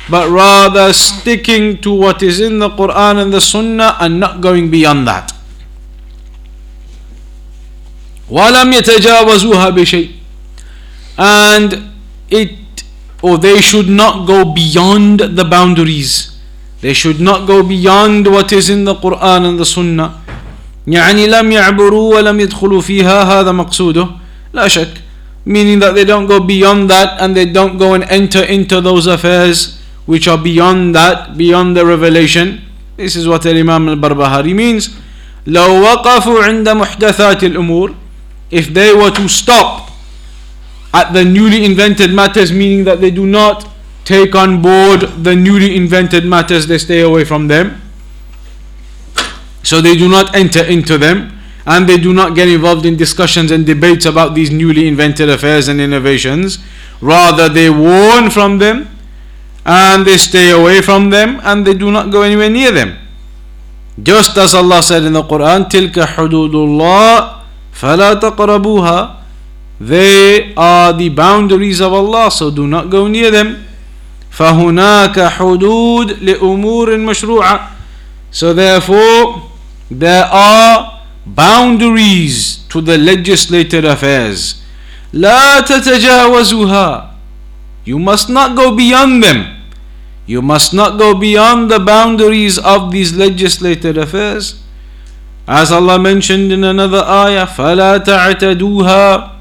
but 0.09 0.31
rather 0.31 0.93
sticking 0.93 1.79
to 1.79 1.93
what 1.93 2.23
is 2.23 2.41
in 2.41 2.61
the 2.61 2.71
Quran 2.71 3.21
and 3.21 3.33
the 3.33 3.41
Sunnah 3.41 3.97
and 4.01 4.21
not 4.21 4.41
going 4.41 4.71
beyond 4.71 5.07
that. 5.09 5.33
وَلَمْ 8.30 8.74
يَتَجَاوَزُوهَا 8.74 9.70
بِشَيْءٍ 9.70 10.10
And 11.18 11.92
it, 12.30 12.84
or 13.22 13.38
they 13.38 13.62
should 13.62 13.90
not 13.90 14.26
go 14.28 14.46
beyond 14.46 15.20
the 15.20 15.46
boundaries. 15.46 16.38
They 16.82 16.94
should 16.94 17.20
not 17.22 17.48
go 17.48 17.64
beyond 17.64 18.28
what 18.28 18.52
is 18.52 18.70
in 18.70 18.84
the 18.86 18.96
Quran 18.96 19.50
and 19.50 19.60
the 19.60 19.66
Sunnah. 19.66 20.22
يعني 20.88 21.28
لم 21.28 21.52
يعبروا 21.52 22.16
ولم 22.16 22.40
يدخلوا 22.40 22.82
فيها 22.82 23.24
هذا 23.24 23.52
مقصوده 23.52 24.08
لا 24.54 24.68
شك 24.68 25.02
meaning 25.46 25.80
that 25.80 25.94
they 25.96 26.04
don't 26.06 26.28
go 26.28 26.40
beyond 26.40 26.90
that 26.90 27.22
and 27.22 27.36
they 27.36 27.46
don't 27.46 27.78
go 27.78 27.94
and 27.94 28.04
enter 28.06 28.44
into 28.44 28.82
those 28.82 29.08
affairs 29.08 29.80
which 30.06 30.28
are 30.28 30.38
beyond 30.38 30.94
that, 30.96 31.38
beyond 31.38 31.76
the 31.78 31.86
revelation. 31.86 32.62
This 32.98 33.16
is 33.16 33.28
what 33.28 33.46
Imam 33.46 33.90
al-Barbahari 33.90 34.54
means. 34.56 34.90
لو 35.48 35.82
وقفوا 35.82 36.44
عند 36.44 36.70
محدثات 36.70 37.44
الأمور 37.44 37.94
if 38.52 38.68
they 38.68 38.94
were 38.94 39.12
to 39.12 39.28
stop 39.28 39.90
at 40.94 41.12
the 41.14 41.24
newly 41.26 41.66
invented 41.66 42.12
matters 42.14 42.52
meaning 42.52 42.84
that 42.84 43.02
they 43.02 43.12
do 43.12 43.26
not 43.26 43.68
take 44.06 44.36
on 44.36 44.62
board 44.62 45.02
the 45.24 45.36
newly 45.36 45.76
invented 45.76 46.26
matters 46.26 46.68
they 46.68 46.78
stay 46.78 47.02
away 47.02 47.26
from 47.26 47.48
them 47.48 47.82
so 49.64 49.82
they 49.82 49.96
do 49.96 50.08
not 50.08 50.36
enter 50.36 50.64
into 50.64 50.98
them 50.98 51.36
and 51.66 51.90
they 51.90 51.98
do 51.98 52.14
not 52.14 52.36
get 52.36 52.48
involved 52.48 52.86
in 52.86 52.96
discussions 52.96 53.50
and 53.52 53.66
debates 53.66 54.06
about 54.06 54.36
these 54.36 54.52
newly 54.52 54.88
invented 54.88 55.30
affairs 55.30 55.68
and 55.68 55.82
innovations. 55.82 56.60
Rather, 57.02 57.50
they 57.50 57.70
warn 57.70 58.30
from 58.30 58.60
them 58.60 58.88
and 59.66 60.06
they 60.06 60.18
stay 60.18 60.52
away 60.52 60.82
from 60.82 61.10
them 61.10 61.40
and 61.44 61.66
they 61.66 61.74
do 61.74 61.92
not 61.92 62.12
go 62.12 62.22
anywhere 62.22 62.50
near 62.50 62.72
them. 62.72 62.96
Just 64.02 64.38
as 64.38 64.54
Allah 64.54 64.84
said 64.84 65.04
in 65.04 65.14
the 65.14 65.24
Quran, 65.24 65.68
تِلْكَ 65.68 65.94
حُدُودُ 65.94 66.52
اللَّهِ 66.54 67.39
فَلَا 67.81 68.21
تَقْرَبُوهَا 68.21 69.17
They 69.81 70.53
are 70.55 70.93
the 70.93 71.09
boundaries 71.09 71.81
of 71.81 71.93
Allah, 71.95 72.31
so 72.31 72.51
do 72.51 72.67
not 72.69 72.91
go 72.91 73.09
near 73.09 73.31
them. 73.31 73.65
فَهُنَاكَ 74.37 75.17
حُدُود 75.17 76.21
لِأُمُورٍ 76.21 76.89
مَشْرُوعَةٍ 77.01 77.59
So 78.31 78.53
therefore, 78.53 79.49
there 79.91 80.25
are 80.29 81.01
boundaries 81.27 82.59
to 82.69 82.81
the 82.81 82.99
legislated 82.99 83.85
affairs. 83.85 84.61
لا 85.13 85.61
تتجاوزوها. 85.65 87.11
You 87.87 87.99
must 87.99 88.29
not 88.29 88.55
go 88.55 88.77
beyond 88.77 89.25
them. 89.25 89.57
You 90.27 90.43
must 90.43 90.75
not 90.75 90.99
go 90.99 91.15
beyond 91.15 91.71
the 91.71 91.81
boundaries 91.81 92.59
of 92.59 92.93
these 92.93 93.17
legislated 93.17 93.97
affairs. 93.97 94.60
As 95.50 95.72
Allah 95.72 96.00
mentioned 96.00 96.52
in 96.52 96.64
another 96.64 97.04
ayah, 97.06 97.46
فَلَا 97.46 98.04
تَعْتَدُوهَا 98.04 99.32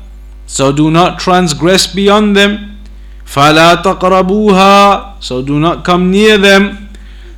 So 0.47 0.73
do 0.73 0.91
not 0.91 1.19
transgress 1.19 1.87
beyond 1.87 2.37
them. 2.37 2.79
فَلَا 3.25 3.83
تَقْرَبُوهَا 3.83 5.23
So 5.23 5.41
do 5.43 5.59
not 5.59 5.85
come 5.85 6.11
near 6.11 6.37
them. 6.39 6.89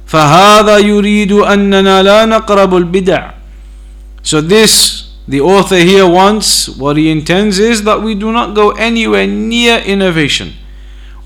فهذا 0.07 0.79
يريد 0.79 1.33
أننا 1.33 2.03
لا 2.03 2.25
نقرب 2.27 2.75
البدع 2.77 3.37
so 4.27 4.41
this, 4.41 5.07
the 5.29 5.41
author 5.41 5.79
here 5.79 6.03
wants, 6.05 6.69
what 6.69 6.97
he 6.97 7.13
intends 7.15 7.61
is 7.61 7.85
that 7.85 8.03
we 8.03 8.17
do 8.19 8.33
not 8.33 8.57
go 8.59 8.73
anywhere 8.73 9.25
near 9.25 9.79
innovation. 9.87 10.51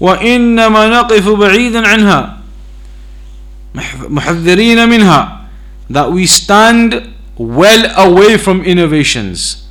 وإنما 0.01 0.89
نقف 0.89 1.29
بعيدا 1.29 1.81
عنها 1.81 2.37
محذرين 4.09 4.89
منها 4.89 5.49
that 5.89 6.13
we 6.13 6.27
stand 6.27 7.09
well 7.38 7.92
away 7.98 8.38
from 8.38 8.64
innovations 8.64 9.66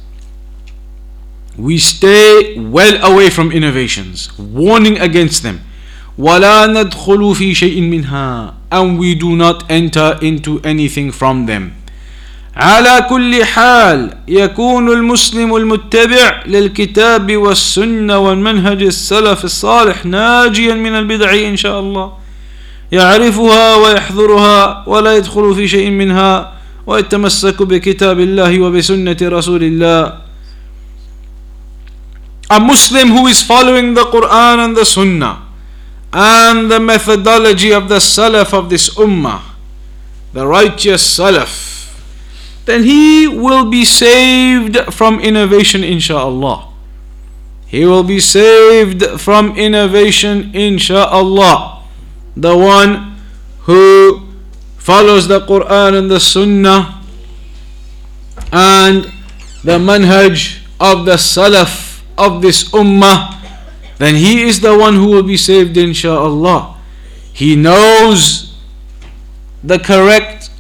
we 1.57 1.79
stay 1.79 2.59
well 2.59 2.99
away 3.05 3.31
from 3.31 3.53
innovations, 3.53 4.37
warning 4.39 4.99
against 4.99 5.43
them. 5.43 5.61
وَلَا 6.19 6.67
نَدْخُلُ 6.67 7.35
فِي 7.35 7.55
شَيْءٍ 7.55 7.81
مِنْهَا 7.81 8.55
And 8.73 8.99
we 8.99 9.15
do 9.15 9.37
not 9.37 9.71
enter 9.71 10.19
into 10.21 10.61
anything 10.65 11.13
from 11.13 11.47
them. 11.47 11.73
على 12.57 13.07
كل 13.11 13.45
حال 13.45 14.11
يكون 14.29 14.89
المسلم 14.89 15.57
المتبع 15.57 16.43
للكتاب 16.47 17.37
والسنة 17.37 18.19
والمنهج 18.19 18.83
السلف 18.83 19.45
الصالح 19.45 20.07
ناجيا 20.07 20.75
من 20.75 20.95
البدع 20.95 21.35
إن 21.49 21.57
شاء 21.57 21.81
الله 21.81 22.13
يعرفها 22.93 23.75
ويحذرها 23.75 24.85
ولا 24.87 25.17
يدخل 25.17 25.55
في 25.55 25.69
شيء 25.69 25.91
منها 25.91 26.53
ويتمسك 26.88 27.64
بكتاب 27.64 28.20
الله 28.20 28.60
وبسنة 28.62 29.18
رسول 29.22 29.64
الله 29.64 30.30
A 32.52 32.60
Muslim 32.60 33.10
who 33.10 33.28
is 33.28 33.44
following 33.44 33.94
the 33.94 34.06
Quran 34.06 34.66
and 34.66 34.76
the 34.76 34.84
Sunnah 34.84 35.46
and 36.12 36.72
the 36.72 36.80
methodology 36.80 37.72
of 37.72 37.88
the 37.88 38.02
Salaf 38.02 38.58
of 38.58 38.72
this 38.72 38.90
Ummah, 38.96 39.42
the 40.34 40.48
righteous 40.48 41.06
Salaf, 41.06 41.94
then 42.66 42.84
he 42.84 43.28
will 43.28 43.70
be 43.70 43.86
saved 43.86 44.78
from 44.94 45.20
innovation, 45.20 45.82
insha'Allah. 45.82 46.70
He 47.68 47.86
will 47.86 48.04
be 48.04 48.20
saved 48.20 49.22
from 49.22 49.56
innovation, 49.56 50.52
insha'Allah. 50.54 51.84
The 52.36 52.58
one 52.58 53.22
who 53.62 54.23
follows 54.85 55.29
the 55.29 55.41
Quran 55.41 55.99
and 55.99 56.11
the 56.11 56.21
Sunnah 56.21 57.01
and 58.53 59.11
the 59.65 59.79
manhaj 59.79 60.61
of 60.79 61.07
the 61.07 61.17
Salaf 61.17 62.03
of 62.19 62.43
this 62.43 62.69
Ummah, 62.69 63.41
then 63.97 64.15
he 64.15 64.43
is 64.43 64.61
the 64.61 64.77
one 64.77 64.97
who 64.97 65.07
will 65.07 65.23
be 65.23 65.39
saved, 65.39 65.77
insha'Allah. 65.77 66.77
He 67.33 67.57
knows 67.57 68.55
the 69.63 69.79
correct 69.79 70.51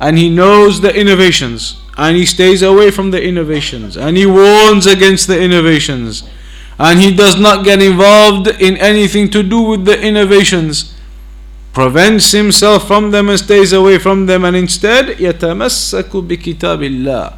and 0.00 0.16
he 0.16 0.30
knows 0.30 0.80
the 0.80 0.94
innovations 0.94 1.76
and 1.98 2.16
he 2.16 2.24
stays 2.24 2.62
away 2.62 2.92
from 2.92 3.10
the 3.10 3.20
innovations 3.20 3.96
and 3.96 4.16
he 4.16 4.26
warns 4.26 4.86
against 4.86 5.26
the 5.26 5.42
innovations 5.42 6.22
and 6.78 7.00
he 7.00 7.12
does 7.12 7.38
not 7.38 7.64
get 7.64 7.82
involved 7.82 8.46
in 8.46 8.76
anything 8.76 9.28
to 9.30 9.42
do 9.42 9.60
with 9.60 9.84
the 9.84 10.00
innovations 10.00 10.94
prevents 11.73 12.31
himself 12.31 12.87
from 12.87 13.11
them 13.11 13.29
and 13.29 13.37
stays 13.39 13.71
away 13.71 13.99
from 13.99 14.25
them 14.25 14.43
and 14.43 14.55
instead 14.55 15.19
يتمسك 15.19 16.09
بكتاب 16.09 16.83
الله 16.83 17.33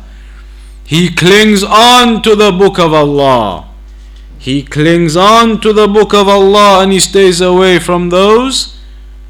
he 0.85 1.09
clings 1.09 1.63
on 1.63 2.21
to 2.21 2.35
the 2.35 2.51
book 2.51 2.79
of 2.79 2.93
Allah 2.93 3.67
he 4.39 4.63
clings 4.63 5.17
on 5.17 5.59
to 5.59 5.73
the 5.73 5.87
book 5.87 6.13
of 6.13 6.27
Allah 6.27 6.83
and 6.83 6.93
he 6.93 6.99
stays 6.99 7.41
away 7.41 7.79
from 7.79 8.09
those 8.09 8.79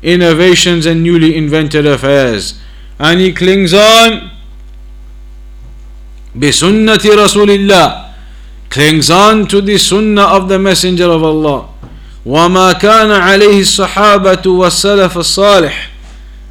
innovations 0.03 0.85
and 0.85 1.01
newly 1.01 1.35
invented 1.35 1.85
affairs 1.85 2.59
and 2.99 3.19
he 3.19 3.33
clings 3.33 3.73
on 3.73 4.29
بسنة 6.37 7.01
رسول 7.01 7.49
الله 7.49 8.05
clings 8.69 9.09
on 9.09 9.47
to 9.47 9.59
the 9.61 9.77
sunnah 9.77 10.37
of 10.37 10.47
the 10.47 10.59
messenger 10.59 11.09
of 11.09 11.23
Allah 11.23 11.67
وما 12.25 12.73
كان 12.73 13.11
عليه 13.11 13.61
الصحابة 13.61 14.43
والسلف 14.45 15.17
الصالح 15.17 15.89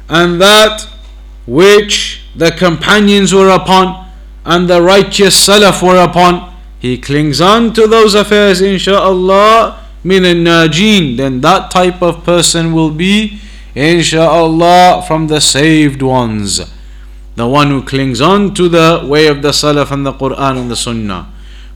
and 0.09 0.41
that 0.41 0.87
which 1.47 2.21
the 2.35 2.51
companions 2.51 3.33
were 3.33 3.49
upon 3.49 4.05
and 4.45 4.67
the 4.69 4.81
righteous 4.81 5.35
salaf 5.47 5.81
were 5.81 5.97
upon 6.01 6.51
he 6.79 6.97
clings 6.97 7.39
on 7.39 7.71
to 7.73 7.85
those 7.87 8.15
affairs 8.15 8.61
insha'Allah 8.61 9.77
min 10.03 10.25
al-najeen 10.25 11.17
then 11.17 11.41
that 11.41 11.69
type 11.69 12.01
of 12.01 12.23
person 12.23 12.73
will 12.73 12.91
be 12.91 13.39
insha'Allah 13.75 15.05
from 15.07 15.27
the 15.27 15.39
saved 15.39 16.01
ones 16.01 16.61
the 17.35 17.47
one 17.47 17.69
who 17.69 17.81
clings 17.83 18.19
on 18.21 18.53
to 18.53 18.67
the 18.67 19.05
way 19.05 19.27
of 19.27 19.41
the 19.41 19.49
salaf 19.49 19.91
and 19.91 20.05
the 20.05 20.13
Quran 20.13 20.57
and 20.61 20.71
the 20.71 20.75
sunnah 20.75 21.27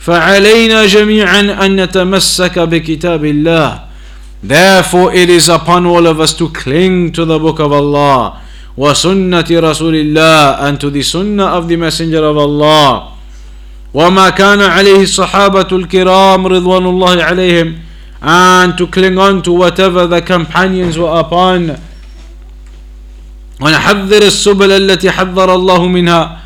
فعلينا 0.04 0.86
جميعا 0.86 1.66
أن 1.66 1.76
نتمسك 1.84 2.60
بكتاب 2.60 3.26
الله 3.26 3.80
Therefore, 4.43 5.13
it 5.13 5.29
is 5.29 5.49
upon 5.49 5.87
all 5.87 6.07
of 6.07 6.21
us 6.21 6.33
to 6.35 6.49
cling 6.51 7.13
to 7.13 7.25
the 7.25 7.39
Book 7.39 7.59
of 7.59 7.73
Allah, 7.73 8.41
وسنة 8.77 9.43
رسول 9.51 9.95
الله, 9.95 10.61
and 10.63 10.81
to 10.81 10.91
the 10.91 11.03
Sunnah 11.03 11.47
of 11.59 11.69
the 11.69 11.77
Messenger 11.77 12.25
of 12.25 12.37
Allah. 12.37 13.19
وما 13.95 14.31
كان 14.31 14.61
عليه 14.61 15.03
الصحابة 15.03 15.69
الكرام 15.73 16.47
رضوان 16.47 16.87
الله 16.87 17.23
عليهم 17.25 17.75
and 18.21 18.77
to 18.77 18.87
cling 18.87 19.17
on 19.17 19.41
to 19.43 19.53
whatever 19.53 20.07
the 20.07 20.21
companions 20.21 20.99
were 20.99 21.19
upon 21.19 21.77
ونحذر 23.61 24.23
السبل 24.23 24.73
التي 24.73 25.11
حذر 25.11 25.55
الله 25.55 25.87
منها 25.89 26.39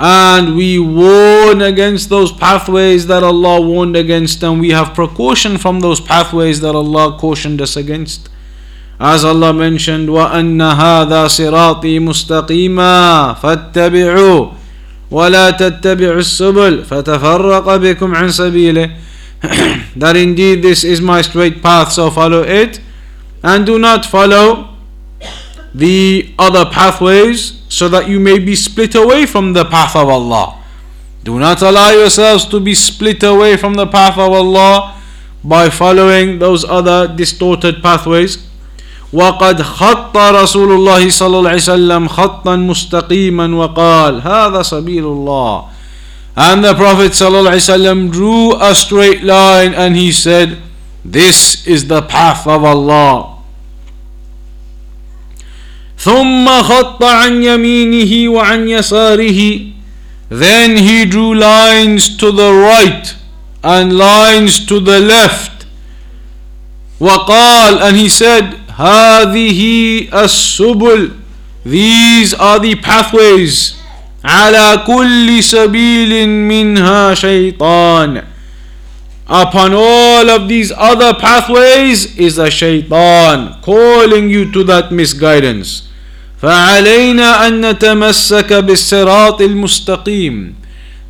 and 0.00 0.56
we 0.56 0.78
warn 0.78 1.62
against 1.62 2.10
those 2.10 2.30
pathways 2.30 3.06
that 3.06 3.22
Allah 3.22 3.60
warned 3.60 3.96
against, 3.96 4.42
and 4.42 4.60
we 4.60 4.70
have 4.70 4.94
precaution 4.94 5.56
from 5.56 5.80
those 5.80 6.00
pathways 6.00 6.60
that 6.60 6.74
Allah 6.74 7.16
cautioned 7.18 7.62
us 7.62 7.76
against. 7.76 8.28
As 9.00 9.24
Allah 9.24 9.52
mentioned, 9.54 10.08
وَأَنَّ 10.08 10.60
هَذَا 10.60 11.26
صِرَاطِي 11.28 12.00
مُسْتَقِيمًا 12.00 13.40
فَاتَّبِعُوا 13.40 14.52
وَلَا 15.10 15.50
تَتَّبِعُوا 15.50 16.20
السُّبُلَ 16.20 16.84
فَتَفَرَّقَ 16.84 17.76
بِكُمْ 17.76 18.14
عَنْ 18.14 18.28
سَبِيلِهِ 18.28 18.90
That 19.96 20.16
indeed 20.16 20.62
this 20.62 20.84
is 20.84 21.00
my 21.00 21.22
straight 21.22 21.62
path, 21.62 21.92
so 21.92 22.10
follow 22.10 22.42
it, 22.42 22.80
and 23.42 23.64
do 23.64 23.78
not 23.78 24.04
follow 24.04 24.69
the 25.74 26.32
other 26.38 26.64
pathways 26.64 27.60
so 27.68 27.88
that 27.88 28.08
you 28.08 28.18
may 28.18 28.38
be 28.38 28.56
split 28.56 28.94
away 28.94 29.26
from 29.26 29.52
the 29.52 29.64
path 29.64 29.94
of 29.94 30.08
Allah. 30.08 30.62
Do 31.24 31.38
not 31.38 31.60
allow 31.60 31.90
yourselves 31.90 32.44
to 32.46 32.60
be 32.60 32.74
split 32.74 33.22
away 33.22 33.56
from 33.56 33.74
the 33.74 33.86
path 33.86 34.16
of 34.16 34.32
Allah 34.32 34.96
by 35.44 35.68
following 35.70 36.38
those 36.38 36.64
other 36.64 37.06
distorted 37.08 37.82
pathways. 37.82 38.38
وقد 39.12 39.62
خط 39.62 40.16
رسول 40.16 40.72
الله 40.72 41.08
صلى 41.10 41.34
الله 41.38 41.50
عليه 41.50 41.62
وسلم 41.72 42.08
خطا 42.08 42.56
مستقيما 42.56 43.46
وقال 43.56 44.20
هذا 44.22 44.62
سبيل 44.62 45.04
الله 45.04 45.64
and 46.36 46.64
the 46.64 46.74
Prophet 46.74 47.12
صلى 47.14 47.38
الله 47.38 47.50
عليه 47.50 47.70
وسلم 47.70 48.10
drew 48.12 48.54
a 48.60 48.74
straight 48.74 49.22
line 49.22 49.72
and 49.74 49.96
he 49.96 50.10
said 50.10 50.58
this 51.04 51.66
is 51.66 51.86
the 51.86 52.02
path 52.02 52.46
of 52.46 52.64
Allah 52.64 53.29
ثم 56.00 56.62
خط 56.62 57.02
عن 57.04 57.42
يمينه 57.42 58.28
وعن 58.32 58.68
يساره 58.68 59.58
then 60.30 60.76
he 60.76 61.04
drew 61.04 61.34
lines 61.34 62.16
to 62.16 62.30
the 62.32 62.52
right 62.52 63.14
and 63.64 63.92
lines 63.96 64.66
to 64.66 64.80
the 64.80 65.00
left 65.00 65.66
وقال 67.00 67.82
and 67.82 67.96
he 67.96 68.08
said 68.08 68.54
هذه 68.78 70.08
السبل 70.12 71.10
these 71.64 72.34
are 72.34 72.58
the 72.58 72.74
pathways 72.76 73.74
على 74.24 74.82
كل 74.86 75.44
سبيل 75.44 76.28
منها 76.28 77.14
شيطان 77.14 78.22
upon 79.28 79.72
all 79.74 80.30
of 80.30 80.48
these 80.48 80.72
other 80.76 81.12
pathways 81.14 82.16
is 82.16 82.38
a 82.38 82.50
shaitan 82.50 83.54
calling 83.62 84.28
you 84.30 84.50
to 84.52 84.62
that 84.64 84.92
misguidance 84.92 85.88
فعلينا 86.41 87.47
أن 87.47 87.65
نتمسك 87.71 88.53
بالصراط 88.53 89.41
المستقيم 89.41 90.55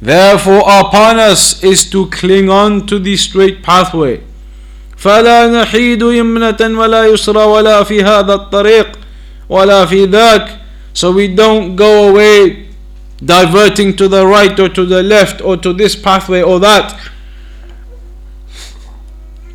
Therefore 0.02 0.64
upon 0.68 1.20
us 1.20 1.64
is 1.64 1.86
to 1.92 2.08
cling 2.08 2.50
on 2.50 2.86
to 2.88 3.00
the 3.00 3.16
straight 3.18 3.64
pathway 3.64 4.20
فلا 4.98 5.48
نحيد 5.48 6.02
يمنة 6.02 6.80
ولا 6.80 7.06
يسرى 7.06 7.44
ولا 7.44 7.84
في 7.84 8.04
هذا 8.04 8.34
الطريق 8.34 9.00
ولا 9.50 9.86
في 9.86 10.06
ذاك 10.06 10.58
So 10.94 11.12
we 11.12 11.28
don't 11.28 11.76
go 11.78 12.10
away 12.10 12.68
diverting 13.24 13.96
to 13.96 14.08
the 14.10 14.26
right 14.28 14.60
or 14.60 14.68
to 14.70 14.86
the 14.86 15.02
left 15.02 15.42
or 15.42 15.56
to 15.58 15.72
this 15.74 15.96
pathway 15.96 16.42
or 16.42 16.60
that 16.60 16.94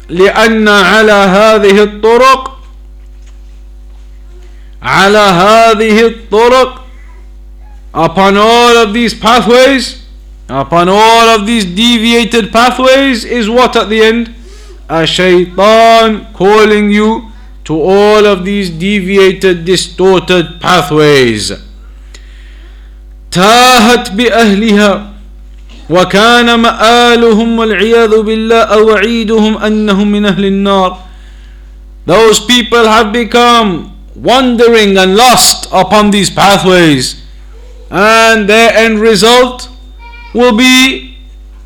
لأن 0.09 0.69
على 0.69 1.13
هذه 1.13 1.83
الطرق 1.83 2.56
على 4.86 5.18
هذه 5.18 6.08
الطرق 6.08 6.82
upon 7.94 8.38
all 8.38 8.78
of 8.78 8.94
these 8.94 9.14
pathways 9.14 10.02
upon 10.50 10.90
all 10.90 11.28
of 11.30 11.46
these 11.46 11.66
deviated 11.66 12.52
pathways 12.52 13.26
is 13.26 13.50
what 13.50 13.76
at 13.76 13.90
the 13.90 14.02
end 14.02 14.34
a 14.90 15.06
shaitan 15.06 16.28
calling 16.34 16.90
you 16.92 17.32
to 17.64 17.80
all 17.80 18.26
of 18.26 18.44
these 18.44 18.70
deviated 18.70 19.66
distorted 19.66 20.60
pathways 20.60 21.54
تاهت 23.32 24.12
بأهلها 24.12 25.12
وكان 25.90 26.60
مآلهم 26.60 27.60
والعياذ 27.60 28.22
بالله 28.22 28.62
أو 28.62 28.90
وعيدهم 28.90 29.58
أنهم 29.58 30.12
من 30.12 30.26
أهل 30.26 30.46
النار 30.46 30.98
Those 32.06 32.40
people 32.40 32.86
have 32.88 33.14
become 33.14 33.92
wandering 34.16 34.98
and 34.98 35.16
lost 35.16 35.68
upon 35.72 36.12
these 36.12 36.30
pathways 36.30 37.22
and 37.90 38.48
their 38.50 38.72
end 38.74 39.00
result 39.00 39.70
will 40.34 40.56
be 40.56 41.18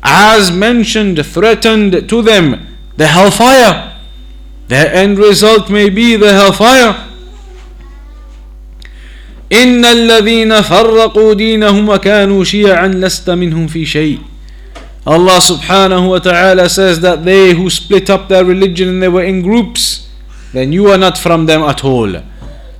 as 0.02 0.50
mentioned 0.50 1.24
threatened 1.26 2.08
to 2.08 2.22
them 2.22 2.66
the 2.96 3.06
hellfire 3.08 3.96
their 4.68 4.92
end 4.92 5.18
result 5.18 5.70
may 5.70 5.88
be 5.88 6.16
the 6.16 6.32
hellfire 6.32 7.02
إن 9.52 9.84
الذين 9.84 10.60
فرقوا 10.62 11.34
دينهم 11.34 11.88
وكانوا 11.88 12.44
شيعا 12.44 12.88
لست 12.88 13.30
منهم 13.30 13.66
في 13.66 13.86
شيء 13.86 14.18
Allah 15.06 15.38
subhanahu 15.38 16.10
wa 16.10 16.18
ta'ala 16.18 16.68
says 16.68 16.98
that 16.98 17.22
they 17.24 17.54
who 17.54 17.70
split 17.70 18.10
up 18.10 18.26
their 18.28 18.44
religion 18.44 18.88
and 18.88 19.00
they 19.02 19.06
were 19.06 19.22
in 19.22 19.40
groups, 19.40 20.10
then 20.52 20.72
you 20.72 20.90
are 20.90 20.98
not 20.98 21.16
from 21.16 21.46
them 21.46 21.62
at 21.62 21.84
all. 21.84 22.10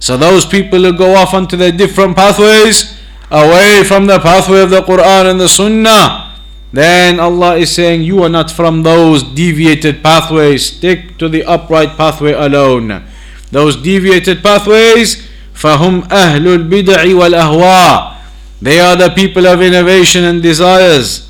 So 0.00 0.16
those 0.16 0.44
people 0.44 0.80
who 0.80 0.92
go 0.96 1.14
off 1.14 1.34
onto 1.34 1.56
their 1.56 1.72
different 1.72 2.16
pathways, 2.16 2.94
away 3.30 3.82
from 3.84 4.06
the 4.06 4.18
pathway 4.18 4.62
of 4.62 4.70
the 4.70 4.82
Quran 4.82 5.30
and 5.30 5.40
the 5.40 5.48
Sunnah, 5.48 6.34
then 6.72 7.18
Allah 7.18 7.56
is 7.56 7.72
saying 7.72 8.02
you 8.02 8.22
are 8.22 8.28
not 8.28 8.50
from 8.50 8.82
those 8.82 9.22
deviated 9.22 10.02
pathways. 10.02 10.66
Stick 10.66 11.16
to 11.18 11.28
the 11.28 11.44
upright 11.44 11.96
pathway 11.96 12.32
alone. 12.32 13.04
Those 13.50 13.76
deviated 13.76 14.42
pathways, 14.42 15.22
فهم 15.56 16.02
أهل 16.12 16.44
البدع 16.46 17.16
والأهواء 17.16 18.16
They 18.60 18.80
are 18.80 18.96
the 18.96 19.10
people 19.10 19.46
of 19.46 19.60
innovation 19.60 20.24
and 20.24 20.42
desires. 20.42 21.28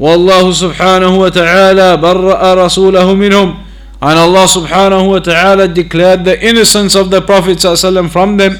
والله 0.00 0.52
سبحانه 0.52 1.18
وتعالى 1.18 1.96
برأ 1.96 2.54
رسوله 2.54 3.14
منهم 3.14 3.54
and 4.02 4.18
Allah 4.18 4.46
subhanahu 4.48 5.10
wa 5.10 5.18
ta'ala 5.18 5.68
declared 5.68 6.24
the 6.24 6.36
innocence 6.40 6.94
of 6.94 7.10
the 7.10 7.20
Prophet 7.20 7.58
ﷺ 7.58 8.08
from 8.10 8.36
them 8.36 8.58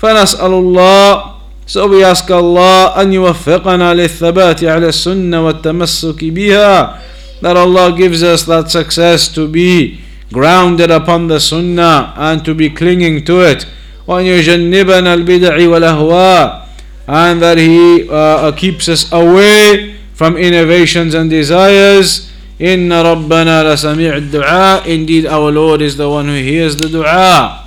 فنسأل 0.00 0.52
الله 0.52 1.34
So 1.66 1.88
we 1.88 2.04
ask 2.04 2.30
Allah 2.30 2.92
أن 2.96 3.12
يوفقنا 3.12 3.94
للثبات 3.94 4.64
على 4.64 4.88
السنة 4.92 5.46
والتمسك 5.46 6.20
بها 6.24 7.00
that 7.40 7.56
Allah 7.56 7.96
gives 7.96 8.22
us 8.22 8.44
that 8.44 8.70
success 8.70 9.28
to 9.28 9.48
be 9.48 10.00
grounded 10.32 10.90
upon 10.90 11.28
the 11.28 11.40
sunnah 11.40 12.12
and 12.16 12.44
to 12.44 12.54
be 12.54 12.68
clinging 12.68 13.24
to 13.24 13.40
it 13.40 13.64
وأن 14.06 14.24
يجنبنا 14.24 15.14
البدع 15.14 15.56
والأهواء 15.68 16.64
and 17.08 17.40
that 17.40 17.56
He 17.56 18.08
uh, 18.10 18.52
keeps 18.52 18.88
us 18.88 19.10
away 19.12 19.94
from 20.12 20.36
innovations 20.36 21.14
and 21.14 21.30
desires 21.30 22.27
إن 22.61 22.93
ربنا 22.93 23.73
لسميع 23.73 24.17
الدعاء 24.17 24.83
Indeed 24.87 25.25
our 25.25 25.51
Lord 25.51 25.81
is 25.81 25.95
the 25.97 26.09
one 26.09 26.27
who 26.27 26.35
hears 26.35 26.75
the 26.75 26.89
dua 26.89 27.63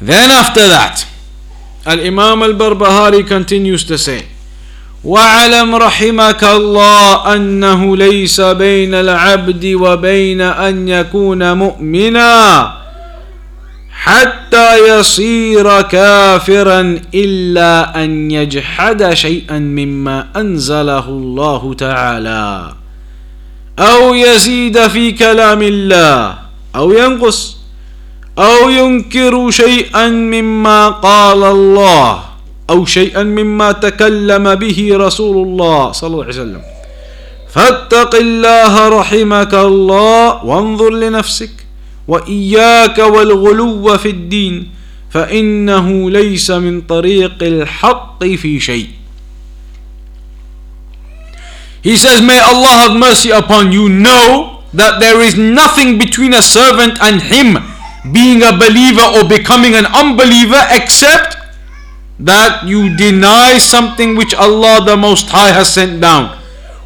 Then 0.00 0.30
after 0.30 0.68
that 0.68 1.06
Al-Imam 1.86 2.42
al-Barbahari 2.42 3.26
continues 3.26 3.84
to 3.84 3.96
say 3.98 4.24
واعلم 5.04 5.74
رحمك 5.74 6.44
الله 6.44 7.34
أنه 7.36 7.96
ليس 7.96 8.40
بين 8.40 8.94
العبد 8.94 9.64
وبين 9.66 10.40
أن 10.40 10.88
يكون 10.88 11.52
مؤمنا 11.52 12.83
حتى 13.94 14.98
يصير 14.98 15.82
كافرا 15.82 17.00
إلا 17.14 18.04
أن 18.04 18.30
يجحد 18.30 19.14
شيئا 19.14 19.58
مما 19.58 20.26
أنزله 20.36 21.08
الله 21.08 21.74
تعالى. 21.74 22.72
أو 23.78 24.14
يزيد 24.14 24.86
في 24.86 25.12
كلام 25.12 25.62
الله 25.62 26.34
أو 26.76 26.92
ينقص 26.92 27.56
أو 28.38 28.68
ينكر 28.70 29.50
شيئا 29.50 30.08
مما 30.08 30.88
قال 30.88 31.42
الله 31.42 32.22
أو 32.70 32.86
شيئا 32.86 33.22
مما 33.22 33.72
تكلم 33.72 34.54
به 34.54 34.88
رسول 34.92 35.46
الله 35.46 35.92
صلى 35.92 36.08
الله 36.08 36.24
عليه 36.24 36.34
وسلم. 36.34 36.62
فاتق 37.50 38.14
الله 38.14 38.88
رحمك 38.88 39.54
الله 39.54 40.44
وانظر 40.44 40.90
لنفسك. 40.90 41.63
واياك 42.07 42.97
والغلو 42.97 43.97
في 43.97 44.09
الدين 44.09 44.69
فانه 45.09 46.11
ليس 46.11 46.51
من 46.51 46.81
طريق 46.81 47.37
الحق 47.41 48.23
في 48.23 48.59
شيء 48.59 48.87
He 51.81 51.95
says, 51.95 52.21
May 52.21 52.39
Allah 52.39 52.91
have 52.91 52.99
mercy 52.99 53.29
upon 53.29 53.71
you. 53.71 53.87
Know 53.87 54.63
that 54.73 54.99
there 54.99 55.21
is 55.21 55.37
nothing 55.37 55.97
between 55.97 56.33
a 56.33 56.41
servant 56.41 56.99
and 57.01 57.21
him 57.21 57.57
being 58.11 58.43
a 58.43 58.51
believer 58.51 59.01
or 59.15 59.23
becoming 59.27 59.75
an 59.75 59.85
unbeliever 59.85 60.59
except 60.71 61.37
that 62.19 62.67
you 62.67 62.95
deny 62.97 63.57
something 63.57 64.15
which 64.15 64.35
Allah 64.35 64.83
the 64.83 64.97
Most 64.97 65.29
High 65.29 65.51
has 65.51 65.73
sent 65.73 66.01
down. 66.01 66.37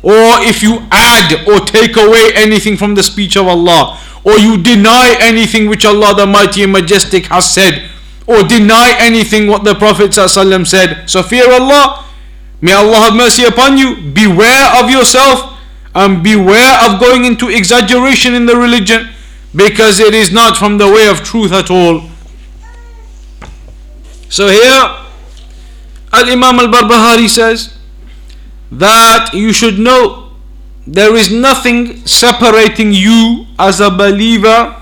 Or 0.03 0.39
if 0.47 0.63
you 0.63 0.87
add 0.91 1.47
or 1.49 1.61
take 1.61 1.97
away 1.97 2.31
anything 2.35 2.77
from 2.77 2.95
the 2.95 3.03
speech 3.03 3.37
of 3.37 3.47
Allah 3.49 3.99
or 4.25 4.39
you 4.39 4.63
deny 4.63 5.17
anything 5.21 5.69
which 5.69 5.85
Allah 5.85 6.15
the 6.15 6.27
Mighty 6.27 6.63
and 6.63 6.73
Majestic 6.73 7.27
has 7.27 7.51
said, 7.51 7.89
or 8.27 8.43
deny 8.43 8.95
anything 8.99 9.47
what 9.47 9.65
the 9.65 9.75
Prophet 9.75 10.13
said. 10.13 11.07
So 11.09 11.23
fear 11.23 11.51
Allah. 11.51 12.05
May 12.61 12.73
Allah 12.73 12.97
have 13.09 13.17
mercy 13.17 13.45
upon 13.45 13.79
you. 13.79 13.97
Beware 14.13 14.83
of 14.83 14.91
yourself 14.91 15.59
and 15.95 16.23
beware 16.23 16.77
of 16.85 17.01
going 17.01 17.25
into 17.25 17.49
exaggeration 17.49 18.35
in 18.35 18.45
the 18.45 18.55
religion 18.57 19.09
because 19.55 19.99
it 19.99 20.13
is 20.13 20.31
not 20.31 20.57
from 20.59 20.77
the 20.77 20.87
way 20.87 21.09
of 21.09 21.23
truth 21.23 21.53
at 21.53 21.71
all. 21.71 22.03
So 24.29 24.49
here, 24.49 25.07
Al 26.13 26.29
Imam 26.29 26.59
Al 26.61 26.69
Barbahari 26.69 27.29
says 27.31 27.78
that 28.71 29.31
you 29.33 29.53
should 29.53 29.79
know 29.79 30.33
there 30.87 31.15
is 31.15 31.31
nothing 31.31 32.07
separating 32.07 32.93
you 32.93 33.47
as 33.59 33.81
a 33.81 33.91
believer 33.91 34.75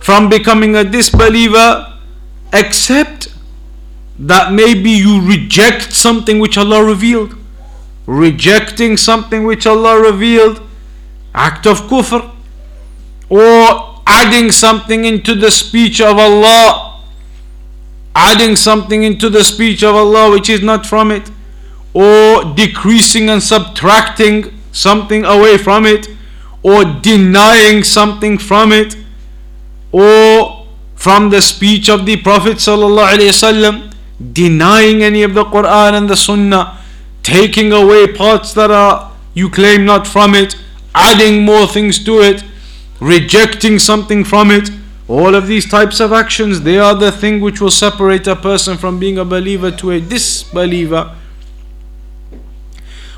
from 0.00 0.28
becoming 0.28 0.74
a 0.74 0.84
disbeliever 0.84 1.98
except 2.52 3.28
that 4.18 4.52
maybe 4.52 4.90
you 4.90 5.26
reject 5.26 5.92
something 5.92 6.38
which 6.38 6.58
Allah 6.58 6.84
revealed. 6.84 7.36
Rejecting 8.06 8.96
something 8.96 9.44
which 9.44 9.66
Allah 9.66 10.00
revealed, 10.00 10.60
act 11.34 11.66
of 11.66 11.82
kufr, 11.82 12.30
or 13.28 14.02
adding 14.06 14.50
something 14.50 15.04
into 15.04 15.34
the 15.34 15.50
speech 15.50 16.00
of 16.00 16.18
Allah, 16.18 17.00
adding 18.14 18.56
something 18.56 19.04
into 19.04 19.30
the 19.30 19.44
speech 19.44 19.82
of 19.82 19.94
Allah 19.94 20.30
which 20.32 20.50
is 20.50 20.62
not 20.62 20.84
from 20.84 21.10
it, 21.10 21.30
or 21.94 22.44
decreasing 22.54 23.28
and 23.28 23.42
subtracting 23.42 24.58
something 24.72 25.24
away 25.24 25.58
from 25.58 25.84
it 25.84 26.08
or 26.62 26.84
denying 26.84 27.82
something 27.84 28.38
from 28.38 28.72
it 28.72 28.96
or 29.90 30.66
from 30.94 31.30
the 31.30 31.42
speech 31.42 31.88
of 31.88 32.06
the 32.06 32.16
Prophet 32.16 32.58
ﷺ, 32.58 33.92
denying 34.32 35.02
any 35.02 35.22
of 35.24 35.34
the 35.34 35.44
Quran 35.44 35.94
and 35.94 36.08
the 36.08 36.16
Sunnah, 36.16 36.78
taking 37.22 37.72
away 37.72 38.06
parts 38.06 38.54
that 38.54 38.70
are 38.70 39.12
you 39.34 39.50
claim 39.50 39.84
not 39.84 40.06
from 40.06 40.34
it, 40.34 40.56
adding 40.94 41.44
more 41.44 41.66
things 41.66 42.02
to 42.04 42.20
it, 42.20 42.44
rejecting 43.00 43.78
something 43.78 44.24
from 44.24 44.50
it. 44.50 44.70
All 45.08 45.34
of 45.34 45.46
these 45.46 45.68
types 45.68 46.00
of 46.00 46.12
actions, 46.12 46.60
they 46.60 46.78
are 46.78 46.94
the 46.94 47.10
thing 47.10 47.40
which 47.40 47.60
will 47.60 47.70
separate 47.70 48.26
a 48.26 48.36
person 48.36 48.76
from 48.76 48.98
being 48.98 49.18
a 49.18 49.24
believer 49.24 49.70
to 49.72 49.90
a 49.90 50.00
disbeliever. 50.00 51.16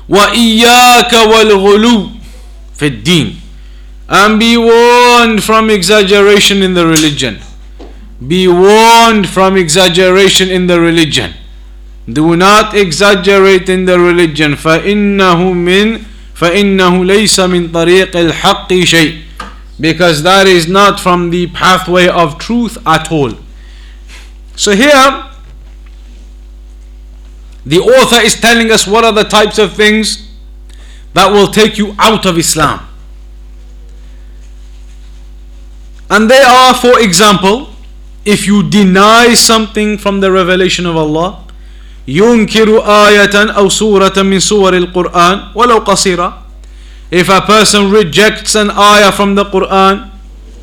وإياك 0.08 1.12
والغلو 1.12 2.10
في 2.78 2.86
الدين 2.86 3.36
and 4.08 4.38
be 4.40 4.56
warned 4.56 5.42
from 5.42 5.70
exaggeration 5.70 6.62
in 6.62 6.74
the 6.74 6.86
religion 6.86 7.38
be 8.26 8.48
warned 8.48 9.28
from 9.28 9.56
exaggeration 9.56 10.48
in 10.50 10.66
the 10.66 10.80
religion 10.80 11.32
do 12.12 12.36
not 12.36 12.74
exaggerate 12.74 13.68
in 13.68 13.84
the 13.84 13.98
religion 13.98 14.56
فإنه 14.56 15.52
من 15.52 16.00
فإنه 16.34 17.04
ليس 17.04 17.40
من 17.40 17.68
طريق 17.68 18.16
الحق 18.16 18.74
شيء 18.74 19.14
because 19.80 20.22
that 20.22 20.46
is 20.46 20.66
not 20.68 20.98
from 21.00 21.30
the 21.30 21.46
pathway 21.48 22.08
of 22.08 22.36
truth 22.38 22.76
at 22.86 23.10
all 23.12 23.32
so 24.56 24.72
here 24.72 25.24
the 27.64 27.78
author 27.78 28.20
is 28.20 28.40
telling 28.40 28.70
us 28.70 28.86
what 28.86 29.04
are 29.04 29.12
the 29.12 29.24
types 29.24 29.58
of 29.58 29.74
things 29.74 30.28
that 31.14 31.30
will 31.30 31.48
take 31.48 31.76
you 31.78 31.94
out 31.98 32.24
of 32.26 32.38
Islam. 32.38 32.86
And 36.08 36.30
they 36.30 36.42
are, 36.42 36.74
for 36.74 36.98
example, 36.98 37.68
if 38.24 38.46
you 38.46 38.68
deny 38.68 39.34
something 39.34 39.96
from 39.98 40.20
the 40.20 40.30
revelation 40.32 40.86
of 40.86 40.96
Allah, 40.96 41.44
ينكر 42.08 42.82
آية 42.82 43.54
أو 43.56 43.68
سورة 43.68 44.22
من 44.22 44.40
سور 44.40 44.76
القرآن 44.76 45.54
ولو 45.54 45.78
قصيرة 45.78 46.32
if 47.10 47.28
a 47.28 47.40
person 47.42 47.90
rejects 47.90 48.54
an 48.54 48.70
ayah 48.70 49.12
from 49.12 49.34
the 49.34 49.44
Quran 49.44 50.10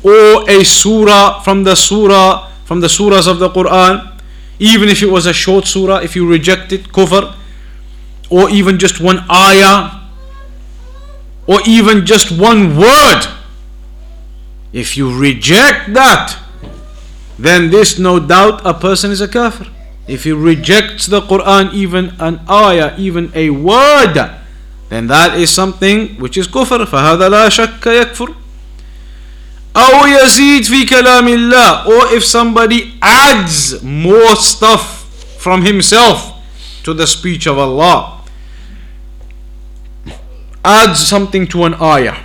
or 0.02 0.48
a 0.50 0.64
surah 0.64 1.40
from 1.40 1.64
the 1.64 1.74
surah 1.74 2.48
from 2.64 2.80
the 2.80 2.86
surahs 2.88 3.26
of 3.28 3.38
the 3.38 3.48
Quran 3.48 4.11
even 4.58 4.88
if 4.88 5.02
it 5.02 5.10
was 5.10 5.26
a 5.26 5.32
short 5.32 5.66
surah 5.66 5.98
if 5.98 6.16
you 6.16 6.28
reject 6.28 6.72
it 6.72 6.88
kufr 6.92 7.34
or 8.30 8.50
even 8.50 8.78
just 8.78 9.00
one 9.00 9.24
ayah 9.30 10.08
or 11.46 11.60
even 11.66 12.04
just 12.04 12.30
one 12.30 12.76
word 12.76 13.22
if 14.72 14.96
you 14.96 15.16
reject 15.18 15.94
that 15.94 16.36
then 17.38 17.70
this 17.70 17.98
no 17.98 18.18
doubt 18.18 18.60
a 18.66 18.74
person 18.74 19.10
is 19.10 19.20
a 19.20 19.28
kafir 19.28 19.66
if 20.06 20.24
he 20.24 20.32
rejects 20.32 21.06
the 21.06 21.20
Quran 21.20 21.72
even 21.72 22.12
an 22.18 22.40
ayah 22.48 22.94
even 22.98 23.30
a 23.34 23.50
word 23.50 24.16
then 24.88 25.06
that 25.06 25.38
is 25.38 25.50
something 25.50 26.16
which 26.18 26.36
is 26.36 26.48
كفر 26.48 26.86
فهذا 26.86 27.28
لا 27.28 27.48
شك 27.48 27.86
يكفر 27.86 28.34
أو 29.76 30.06
يزيد 30.06 30.64
في 30.64 30.84
كلام 30.84 31.28
الله 31.28 31.84
or 31.86 32.12
if 32.14 32.24
somebody 32.24 32.94
adds 33.02 33.82
more 33.82 34.34
stuff 34.36 35.04
from 35.38 35.62
himself 35.62 36.34
to 36.82 36.94
the 36.94 37.06
speech 37.06 37.46
of 37.46 37.58
Allah 37.58 38.24
adds 40.64 41.06
something 41.06 41.46
to 41.46 41.64
an 41.64 41.74
ayah 41.80 42.16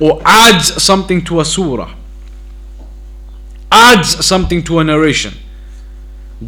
or 0.00 0.20
adds 0.24 0.82
something 0.82 1.22
to 1.24 1.40
a 1.40 1.44
surah 1.44 1.94
adds 3.70 4.24
something 4.26 4.62
to 4.62 4.78
a 4.80 4.84
narration 4.84 5.34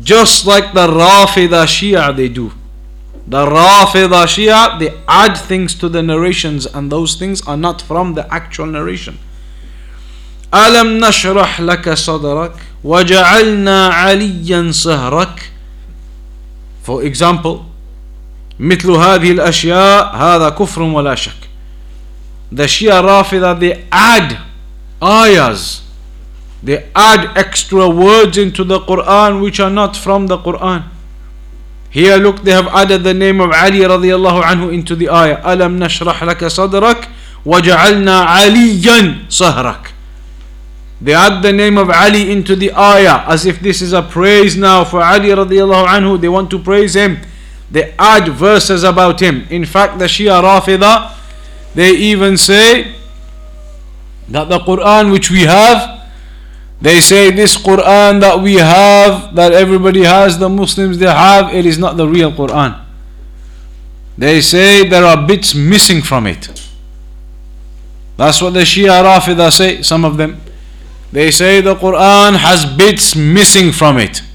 just 0.02 0.46
like 0.46 0.72
the 0.74 0.86
Rafida 0.86 1.64
Shia 1.66 2.16
they 2.16 2.28
do 2.28 2.52
the 3.28 3.44
Rafida 3.44 4.24
Shia, 4.24 4.78
they 4.78 4.98
add 5.06 5.36
things 5.36 5.74
to 5.74 5.90
the 5.90 6.02
narrations, 6.02 6.64
and 6.64 6.90
those 6.90 7.14
things 7.16 7.46
are 7.46 7.58
not 7.58 7.82
from 7.82 8.14
the 8.14 8.26
actual 8.32 8.64
narration. 8.64 9.18
ألم 10.53 11.05
نشرح 11.05 11.61
لك 11.61 11.93
صدرك 11.93 12.53
وجعلنا 12.83 13.87
عليا 13.87 14.71
صهرك 14.71 15.51
For 16.83 17.03
example 17.03 17.57
مثل 18.59 18.91
هذه 18.91 19.31
الأشياء 19.31 20.15
هذا 20.15 20.49
كفر 20.49 20.81
ولا 20.81 21.15
شك 21.15 21.49
The 22.51 22.67
Shia 22.67 23.01
Rafida 23.01 23.59
they 23.59 23.85
add 23.91 24.37
ayahs 25.01 25.81
They 26.63 26.85
add 26.95 27.35
extra 27.37 27.89
words 27.89 28.37
into 28.37 28.63
the 28.63 28.79
Quran 28.79 29.41
which 29.41 29.59
are 29.59 29.71
not 29.71 29.97
from 29.97 30.27
the 30.27 30.37
Quran 30.37 30.83
Here 31.93 32.17
look 32.17 32.41
they 32.41 32.51
have 32.51 32.65
added 32.73 33.03
the 33.03 33.13
name 33.13 33.39
of 33.39 33.53
Ali 33.53 33.85
radiallahu 33.85 34.41
anhu 34.41 34.73
into 34.73 34.97
the 34.97 35.13
ayah. 35.13 35.45
Alam 35.45 35.77
nashrah 35.77 36.17
laka 36.25 36.49
sadrak 36.49 37.05
waja'alna 37.45 38.25
aliyan 38.41 39.29
sahrak. 39.29 39.92
They 41.03 41.13
add 41.13 41.43
the 41.43 41.51
name 41.51 41.77
of 41.77 41.89
Ali 41.89 42.31
into 42.31 42.55
the 42.55 42.71
ayah 42.71 43.27
as 43.27 43.45
if 43.45 43.59
this 43.59 43.81
is 43.81 43.91
a 43.91 44.01
praise 44.01 44.55
now 44.55 44.85
for 44.85 45.03
Ali 45.03 45.29
radiallahu 45.29 45.85
anhu. 45.85 46.19
They 46.19 46.29
want 46.29 46.49
to 46.51 46.59
praise 46.59 46.95
him. 46.95 47.19
They 47.69 47.93
add 47.99 48.29
verses 48.29 48.83
about 48.83 49.19
him. 49.19 49.45
In 49.49 49.65
fact, 49.65 49.99
the 49.99 50.05
Shia 50.05 50.41
Rafida, 50.41 51.13
they 51.75 51.91
even 51.91 52.37
say 52.37 52.95
that 54.29 54.47
the 54.47 54.59
Quran 54.59 55.11
which 55.11 55.29
we 55.29 55.41
have 55.41 56.03
they 56.83 56.99
say 56.99 57.31
this 57.31 57.55
Quran 57.55 58.19
that 58.19 58.41
we 58.41 58.55
have, 58.55 59.33
that 59.35 59.53
everybody 59.53 60.03
has, 60.03 60.37
the 60.37 60.49
Muslims 60.49 60.97
they 60.97 61.07
have, 61.07 61.55
it 61.55 61.65
is 61.65 61.77
not 61.77 61.95
the 61.95 62.05
real 62.05 62.29
Quran. 62.29 62.77
They 64.17 64.41
say 64.41 64.85
there 64.89 65.05
are 65.05 65.25
bits 65.25 65.55
missing 65.55 66.01
from 66.01 66.27
it. 66.27 66.49
That's 68.17 68.41
what 68.41 68.53
the 68.53 68.67
Shia 68.67 69.01
Rafida 69.01 69.49
say, 69.53 69.81
some 69.81 70.03
of 70.03 70.17
them. 70.17 70.41
They 71.13 71.29
say 71.29 71.61
the 71.61 71.75
Quran 71.77 72.41
has 72.41 72.65
bits 72.65 73.13
missing 73.15 73.69
from 73.71 73.99
it. 74.01 74.25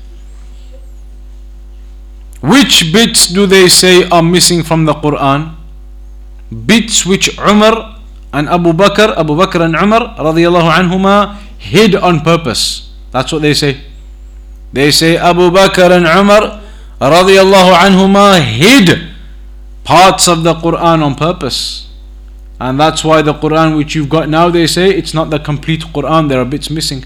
Which 2.39 2.93
bits 2.95 3.27
do 3.27 3.47
they 3.51 3.67
say 3.67 4.07
are 4.09 4.23
missing 4.23 4.63
from 4.63 4.85
the 4.87 4.95
Quran? 4.95 5.59
Bits 6.55 7.03
which 7.05 7.35
Umar 7.37 7.99
and 8.33 8.47
Abu 8.49 8.71
Bakr, 8.73 9.11
Abu 9.19 9.35
Bakr 9.35 9.59
and 9.67 9.75
Umar 9.75 10.15
radiallahu 10.23 10.71
anhuma 10.71 11.35
hid 11.59 11.97
on 11.99 12.21
purpose. 12.23 12.95
That's 13.11 13.33
what 13.33 13.43
they 13.43 13.55
say. 13.55 13.83
They 14.73 14.93
say 14.93 15.17
Abu 15.19 15.51
Bakr 15.51 15.91
and 15.91 16.07
Umar 16.07 16.63
radiallahu 17.03 17.75
anhuma 17.75 18.39
hid 18.39 19.03
parts 19.83 20.29
of 20.29 20.45
the 20.47 20.55
Quran 20.55 21.03
on 21.03 21.17
purpose. 21.17 21.88
And 22.61 22.79
that's 22.79 23.05
why 23.05 23.23
the 23.23 23.35
Quran 23.35 23.77
which 23.77 23.95
you've 23.95 24.09
got 24.09 24.29
now, 24.29 24.51
they 24.51 24.67
say 24.67 24.91
it's 24.91 25.15
not 25.15 25.31
the 25.31 25.39
complete 25.39 25.83
Quran, 25.95 26.29
there 26.29 26.41
are 26.41 26.45
bits 26.45 26.71
missing. 26.71 27.05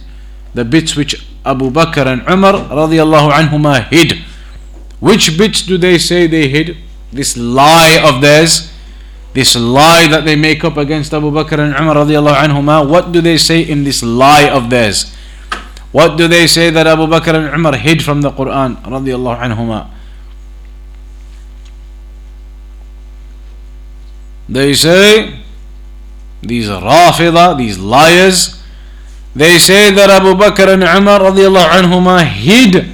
The 0.55 0.65
bits 0.65 0.97
which 0.97 1.27
Abu 1.45 1.71
Bakr 1.71 2.07
and 2.07 2.23
Umar 2.23 2.55
radiallahu 2.55 3.33
anhuma 3.33 3.89
hid. 3.89 4.25
Which 5.01 5.37
bits 5.37 5.63
do 5.63 5.77
they 5.77 5.99
say 5.99 6.27
they 6.27 6.49
hid? 6.49 6.77
This 7.13 7.37
lie 7.37 8.01
of 8.03 8.21
theirs 8.23 8.73
this 9.35 9.57
lie 9.57 10.07
that 10.09 10.25
they 10.25 10.37
make 10.37 10.63
up 10.63 10.77
against 10.77 11.15
Abu 11.15 11.31
Bakr 11.31 11.59
and 11.59 11.75
Umar 11.75 12.05
radiallahu 12.05 12.37
anhuma, 12.37 12.87
what 12.87 13.13
do 13.13 13.21
they 13.21 13.39
say 13.39 13.63
in 13.63 13.83
this 13.85 14.03
lie 14.03 14.49
of 14.49 14.69
theirs? 14.69 15.15
What 15.91 16.17
do 16.19 16.29
they 16.29 16.47
say 16.47 16.69
that 16.71 16.87
Abu 16.87 17.07
Bakr 17.07 17.35
and 17.35 17.55
Umar 17.55 17.77
hid 17.77 18.03
from 18.05 18.21
the 18.21 18.31
Quran 18.31 18.77
radiallahu 18.85 19.41
anhuma? 19.41 19.89
They 24.49 24.75
say, 24.75 25.41
these 26.43 26.69
Rafida, 26.69 27.57
these 27.57 27.79
liars, 27.79 28.63
they 29.35 29.59
say 29.59 29.91
that 29.93 30.11
Abu 30.11 30.35
Bakr 30.35 30.73
and 30.75 30.83
Umar 30.83 31.21
radiallahu 31.21 31.69
anhuma 31.69 32.25
hid, 32.25 32.87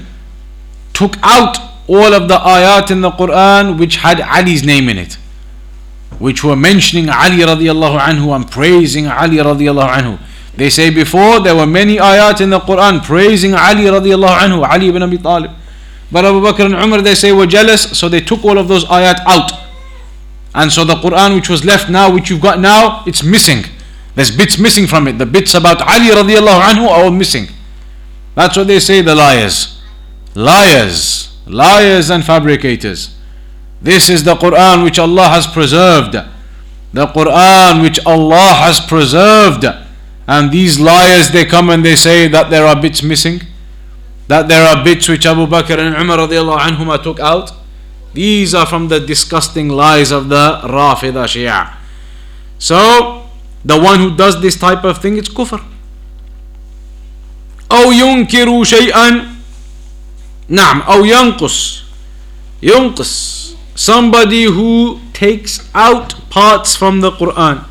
took 0.93 1.17
out 1.23 1.59
all 1.87 2.13
of 2.15 2.29
the 2.29 2.37
ayat 2.37 2.91
in 2.91 3.01
the 3.01 3.11
Quran 3.11 3.79
which 3.79 3.97
had 3.97 4.21
Ali's 4.21 4.65
name 4.65 4.89
in 4.89 4.99
it 4.99 5.19
which 6.19 6.43
were 6.43 6.57
mentioning 6.57 7.09
Ali 7.09 7.39
radiallahu 7.39 7.99
anhu 7.99 8.35
and 8.35 8.51
praising 8.51 9.07
Ali 9.07 9.37
radiallahu 9.39 9.89
anhu. 9.89 10.19
They 10.57 10.71
say 10.71 10.91
before 10.91 11.41
there 11.41 11.55
were 11.55 11.67
many 11.67 11.97
ayat 11.97 12.41
in 12.41 12.51
the 12.51 12.59
Quran 12.61 13.03
praising 13.05 13.55
Ali 13.55 13.85
radiallahu 13.85 14.39
anhu, 14.39 14.69
Ali 14.69 14.89
ibn 14.89 15.03
Abi 15.03 15.19
Talib. 15.19 15.53
But 16.11 16.25
Abu 16.25 16.41
Bakr 16.41 16.67
and 16.67 16.75
Umar 16.75 17.03
they 17.03 17.15
say 17.15 17.33
were 17.33 17.47
jealous, 17.47 17.97
so 17.99 18.09
they 18.09 18.21
took 18.21 18.45
all 18.45 18.59
of 18.59 18.67
those 18.67 18.85
ayat 18.87 19.21
out. 19.27 19.53
And 20.59 20.73
so 20.73 20.85
the 20.85 20.95
Quran 20.95 21.37
which 21.37 21.49
was 21.49 21.65
left 21.65 21.89
now, 21.89 22.13
which 22.13 22.31
you've 22.31 22.41
got 22.43 22.59
now, 22.59 23.05
it's 23.07 23.23
missing. 23.23 23.63
There's 24.17 24.33
bits 24.37 24.59
missing 24.59 24.89
from 24.89 25.07
it. 25.07 25.17
The 25.17 25.25
bits 25.25 25.55
about 25.55 25.81
Ali 25.81 26.09
radiallahu 26.11 26.61
anhu 26.71 26.89
are 26.89 27.05
all 27.05 27.13
missing. 27.13 27.47
That's 28.35 28.57
what 28.57 28.67
they 28.67 28.81
say, 28.81 29.01
the 29.01 29.15
liars. 29.15 29.81
Liars. 30.35 31.39
Liars 31.47 32.11
and 32.11 32.25
fabricators. 32.25 33.15
This 33.81 34.11
is 34.11 34.25
the 34.25 34.35
Quran 34.35 34.83
which 34.83 34.99
Allah 34.99 35.29
has 35.29 35.47
preserved. 35.47 36.15
The 36.93 37.07
Quran 37.07 37.81
which 37.81 38.05
Allah 38.05 38.55
has 38.59 38.81
preserved. 38.81 39.65
And 40.27 40.51
these 40.51 40.81
liars 40.81 41.31
they 41.31 41.45
come 41.45 41.71
and 41.71 41.85
they 41.85 41.95
say 41.95 42.27
that 42.27 42.51
there 42.51 42.67
are 42.67 42.75
bits 42.83 43.05
missing. 43.05 43.43
That 44.27 44.49
there 44.49 44.67
are 44.67 44.83
bits 44.83 45.09
which 45.09 45.25
Abu 45.25 45.47
Bakr 45.47 45.79
and 45.79 45.95
Umar 45.95 46.19
radiallahu 46.19 46.59
anhuma 46.59 47.01
took 47.01 47.21
out. 47.21 47.53
These 48.14 48.54
are 48.54 48.66
from 48.66 48.90
the 48.90 49.00
disgusting 49.00 49.70
lies 49.70 50.12
of 50.12 50.30
the 50.30 50.62
Rafida 50.64 51.26
Shia. 51.26 51.74
So, 52.60 53.28
the 53.66 53.80
one 53.80 54.00
who 54.00 54.16
does 54.16 54.42
this 54.42 54.56
type 54.56 54.84
of 54.84 55.02
thing, 55.02 55.18
it's 55.18 55.30
kufr. 55.30 55.62
أو 57.72 57.92
ينكر 57.92 58.64
شيئا 58.64 59.34
نعم 60.50 60.82
أو 60.82 61.06
ينقص 61.06 61.82
ينقص 62.62 63.44
somebody 63.76 64.44
who 64.44 65.00
takes 65.14 65.68
out 65.74 66.14
parts 66.30 66.76
from 66.76 67.02
the 67.02 67.12
Quran, 67.12 67.66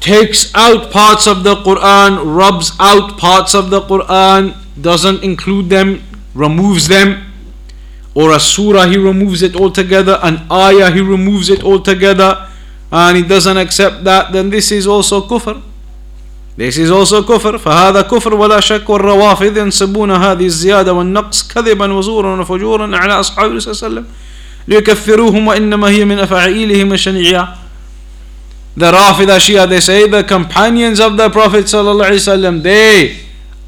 takes 0.00 0.54
out 0.54 0.90
parts 0.90 1.26
of 1.26 1.42
the 1.42 1.56
Quran, 1.56 2.20
rubs 2.36 2.72
out 2.78 3.16
parts 3.16 3.54
of 3.54 3.70
the 3.70 3.80
Quran, 3.80 4.54
doesn't 4.80 5.24
include 5.24 5.70
them, 5.70 6.02
removes 6.34 6.88
them, 6.88 7.27
or 8.14 8.32
a 8.32 8.40
surah 8.40 8.86
he 8.86 8.96
removes 8.96 9.42
it 9.42 9.56
altogether, 9.56 10.18
an 10.22 10.46
ayah 10.50 10.90
he 10.90 11.00
removes 11.00 11.50
it 11.50 11.62
altogether, 11.64 12.48
and 12.92 13.16
he 13.16 13.22
doesn't 13.22 13.56
accept 13.56 14.04
that, 14.04 14.32
then 14.32 14.50
this 14.50 14.70
is 14.70 14.86
also 14.86 15.20
kufr. 15.26 15.60
This 16.56 16.78
is 16.78 16.90
also 16.90 17.22
كفر 17.22 17.58
فهذا 17.58 18.02
كفر 18.02 18.34
ولا 18.34 18.60
شك 18.60 18.90
والروافض 18.90 19.56
ينسبون 19.56 20.10
هذه 20.10 20.46
الزيادة 20.46 20.92
والنقص 20.92 21.48
كذبا 21.48 21.92
وزورا 21.92 22.40
وفجورا 22.40 22.96
على 22.96 23.20
أصحاب 23.20 23.46
النبي 23.46 23.60
صلى 23.60 23.72
الله 23.72 23.84
عليه 23.84 23.94
وسلم 23.94 24.06
ليكفروهم 24.68 25.46
وإنما 25.46 25.88
هي 25.88 26.04
من 26.04 26.18
أفعيلهم 26.18 26.92
الشنيعة 26.92 27.56
The 28.76 28.90
Rafida 28.90 29.38
Shia 29.38 29.68
they 29.68 29.80
say 29.80 30.08
the 30.08 30.24
companions 30.24 31.00
of 31.00 31.16
the 31.16 31.28
Prophet 31.30 31.64
وسلم, 31.64 32.62
they 32.62 33.16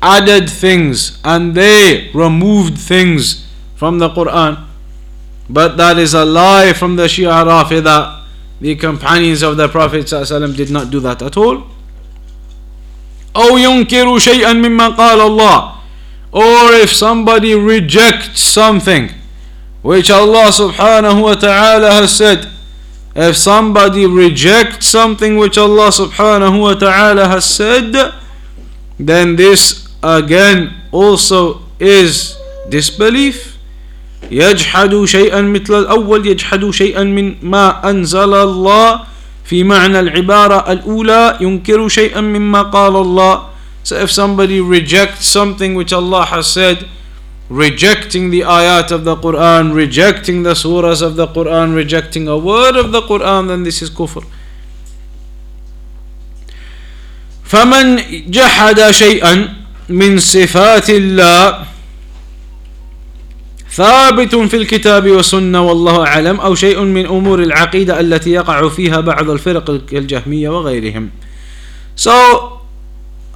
added 0.03 0.49
things 0.49 1.19
and 1.25 1.55
they 1.55 2.11
removed 2.15 2.79
things 2.79 3.47
from 3.81 3.99
the 3.99 4.09
Quran 4.11 4.67
But 5.49 5.77
that 5.77 5.99
is 5.99 6.15
a 6.15 6.25
lie 6.25 6.73
from 6.73 6.97
the 6.97 7.05
Shia 7.05 7.45
Rafida. 7.47 8.23
The 8.61 8.75
companions 8.75 9.43
of 9.43 9.57
the 9.57 9.69
Prophet 9.69 10.07
ﷺ 10.07 10.57
did 10.57 10.71
not 10.71 10.91
do 10.91 11.01
that 11.01 11.23
at 11.23 11.37
all. 11.37 11.63
أو 13.37 13.59
ينكر 13.59 14.19
شيئا 14.19 14.53
مما 14.53 14.97
قال 14.97 15.21
الله 15.21 15.73
or 16.33 16.73
if 16.73 16.93
somebody 16.93 17.55
rejects 17.55 18.41
something 18.41 19.11
which 19.83 20.11
Allah 20.11 20.49
subhanahu 20.49 21.23
wa 21.23 21.35
ta'ala 21.35 21.91
has 22.01 22.17
said 22.17 22.49
if 23.15 23.37
somebody 23.37 24.07
rejects 24.07 24.87
something 24.89 25.37
which 25.37 25.59
Allah 25.59 25.89
subhanahu 25.93 26.61
wa 26.61 26.75
ta'ala 26.75 27.29
has 27.29 27.45
said 27.45 27.93
then 28.99 29.37
this 29.37 29.87
again 30.03 30.73
also 30.91 31.61
is 31.79 32.37
disbelief 32.71 33.50
يجحد 34.32 35.06
شيئا 35.06 35.42
مثل 35.42 35.80
الأول 35.80 36.28
يجحد 36.28 36.70
شيئا 36.70 37.04
من 37.04 37.36
ما 37.42 37.90
أنزل 37.90 38.34
الله 38.34 39.00
في 39.46 39.64
معنى 39.64 40.00
العبارة 40.00 40.72
الأولى 40.72 41.38
ينكر 41.42 41.88
شيئا 41.88 42.22
مما 42.22 42.62
قال 42.62 42.96
الله 42.96 43.52
So 43.84 43.96
if 43.96 44.12
somebody 44.12 44.62
rejects 44.62 45.26
something 45.26 45.74
which 45.74 45.92
Allah 45.92 46.26
has 46.26 46.46
said, 46.46 46.88
rejecting 47.50 48.30
the 48.30 48.42
ayat 48.42 48.92
of 48.92 49.04
the 49.04 49.16
Quran, 49.16 49.74
rejecting 49.74 50.44
the 50.44 50.54
surahs 50.54 51.02
of 51.02 51.16
the 51.16 51.28
Quran, 51.28 51.76
rejecting 51.76 52.28
a 52.28 52.38
word 52.38 52.76
of 52.76 52.92
the 52.92 53.02
Quran, 53.02 53.48
then 53.48 53.64
this 53.64 53.82
is 53.82 53.90
kufr. 53.90 54.24
فمن 57.52 58.00
جحد 58.32 58.92
شيئا 58.92 59.54
من 59.90 60.20
صفات 60.20 60.90
الله 60.90 61.66
ثابت 63.71 64.35
في 64.35 64.57
الكتاب 64.57 65.11
والسنة 65.11 65.63
والله 65.63 66.07
أعلم 66.07 66.41
أو 66.41 66.55
شيء 66.55 66.81
من 66.81 67.07
أمور 67.07 67.43
العقيدة 67.43 68.01
التي 68.01 68.31
يقع 68.31 68.69
فيها 68.69 69.01
بعض 69.01 69.31
الفرق 69.31 69.71
الجهمية 69.93 70.49
وغيرهم. 70.49 71.11
So 71.97 72.61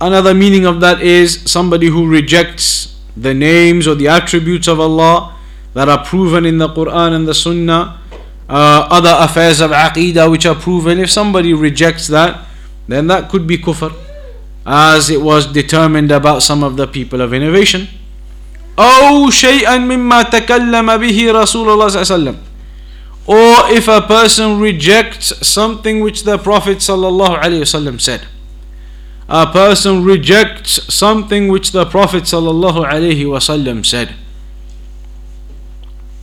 another 0.01 0.35
meaning 0.35 0.65
of 0.65 0.81
that 0.81 1.03
is 1.03 1.41
somebody 1.45 1.89
who 1.89 2.09
rejects 2.09 2.97
the 3.17 3.35
names 3.35 3.87
or 3.87 3.95
the 3.95 4.09
attributes 4.09 4.69
of 4.69 4.81
Allah 4.81 5.35
that 5.75 5.89
are 5.89 6.05
proven 6.05 6.47
in 6.47 6.59
the 6.59 6.69
Quran 6.69 7.13
and 7.15 7.29
the 7.29 7.35
Sunnah, 7.35 7.99
uh, 8.49 8.89
other 8.91 9.15
affairs 9.19 9.61
of 9.61 9.71
Aqidah 9.73 10.31
which 10.31 10.47
are 10.47 10.55
proven. 10.55 10.99
If 10.99 11.11
somebody 11.11 11.53
rejects 11.53 12.07
that, 12.09 12.47
then 12.89 13.07
that 13.09 13.29
could 13.29 13.47
be 13.47 13.59
kufr, 13.59 13.93
as 14.67 15.11
it 15.11 15.21
was 15.21 15.47
determined 15.47 16.11
about 16.11 16.43
some 16.43 16.65
of 16.65 16.77
the 16.77 16.87
people 16.87 17.21
of 17.21 17.35
innovation. 17.35 17.89
أو 18.80 19.30
شيئا 19.30 19.78
مما 19.78 20.22
تكلم 20.22 20.98
به 20.98 21.32
رسول 21.32 21.70
الله 21.70 21.88
صلى 21.88 22.02
الله 22.02 22.12
عليه 22.12 22.16
وسلم. 22.16 22.36
Or 23.28 23.72
if 23.72 23.88
a 23.88 24.02
person 24.02 24.60
rejects 24.60 25.34
something 25.48 26.00
which 26.02 26.24
the 26.24 26.38
Prophet 26.38 26.80
صلى 26.80 27.08
الله 27.08 27.38
عليه 27.38 27.62
وسلم 27.62 28.00
said. 28.00 28.22
A 29.28 29.48
person 29.48 30.04
rejects 30.04 30.94
something 30.94 31.48
which 31.48 31.72
the 31.72 31.86
Prophet 31.86 32.26
صلى 32.26 32.52
الله 32.52 32.86
عليه 32.86 33.26
وسلم 33.26 33.84
said. 33.84 34.10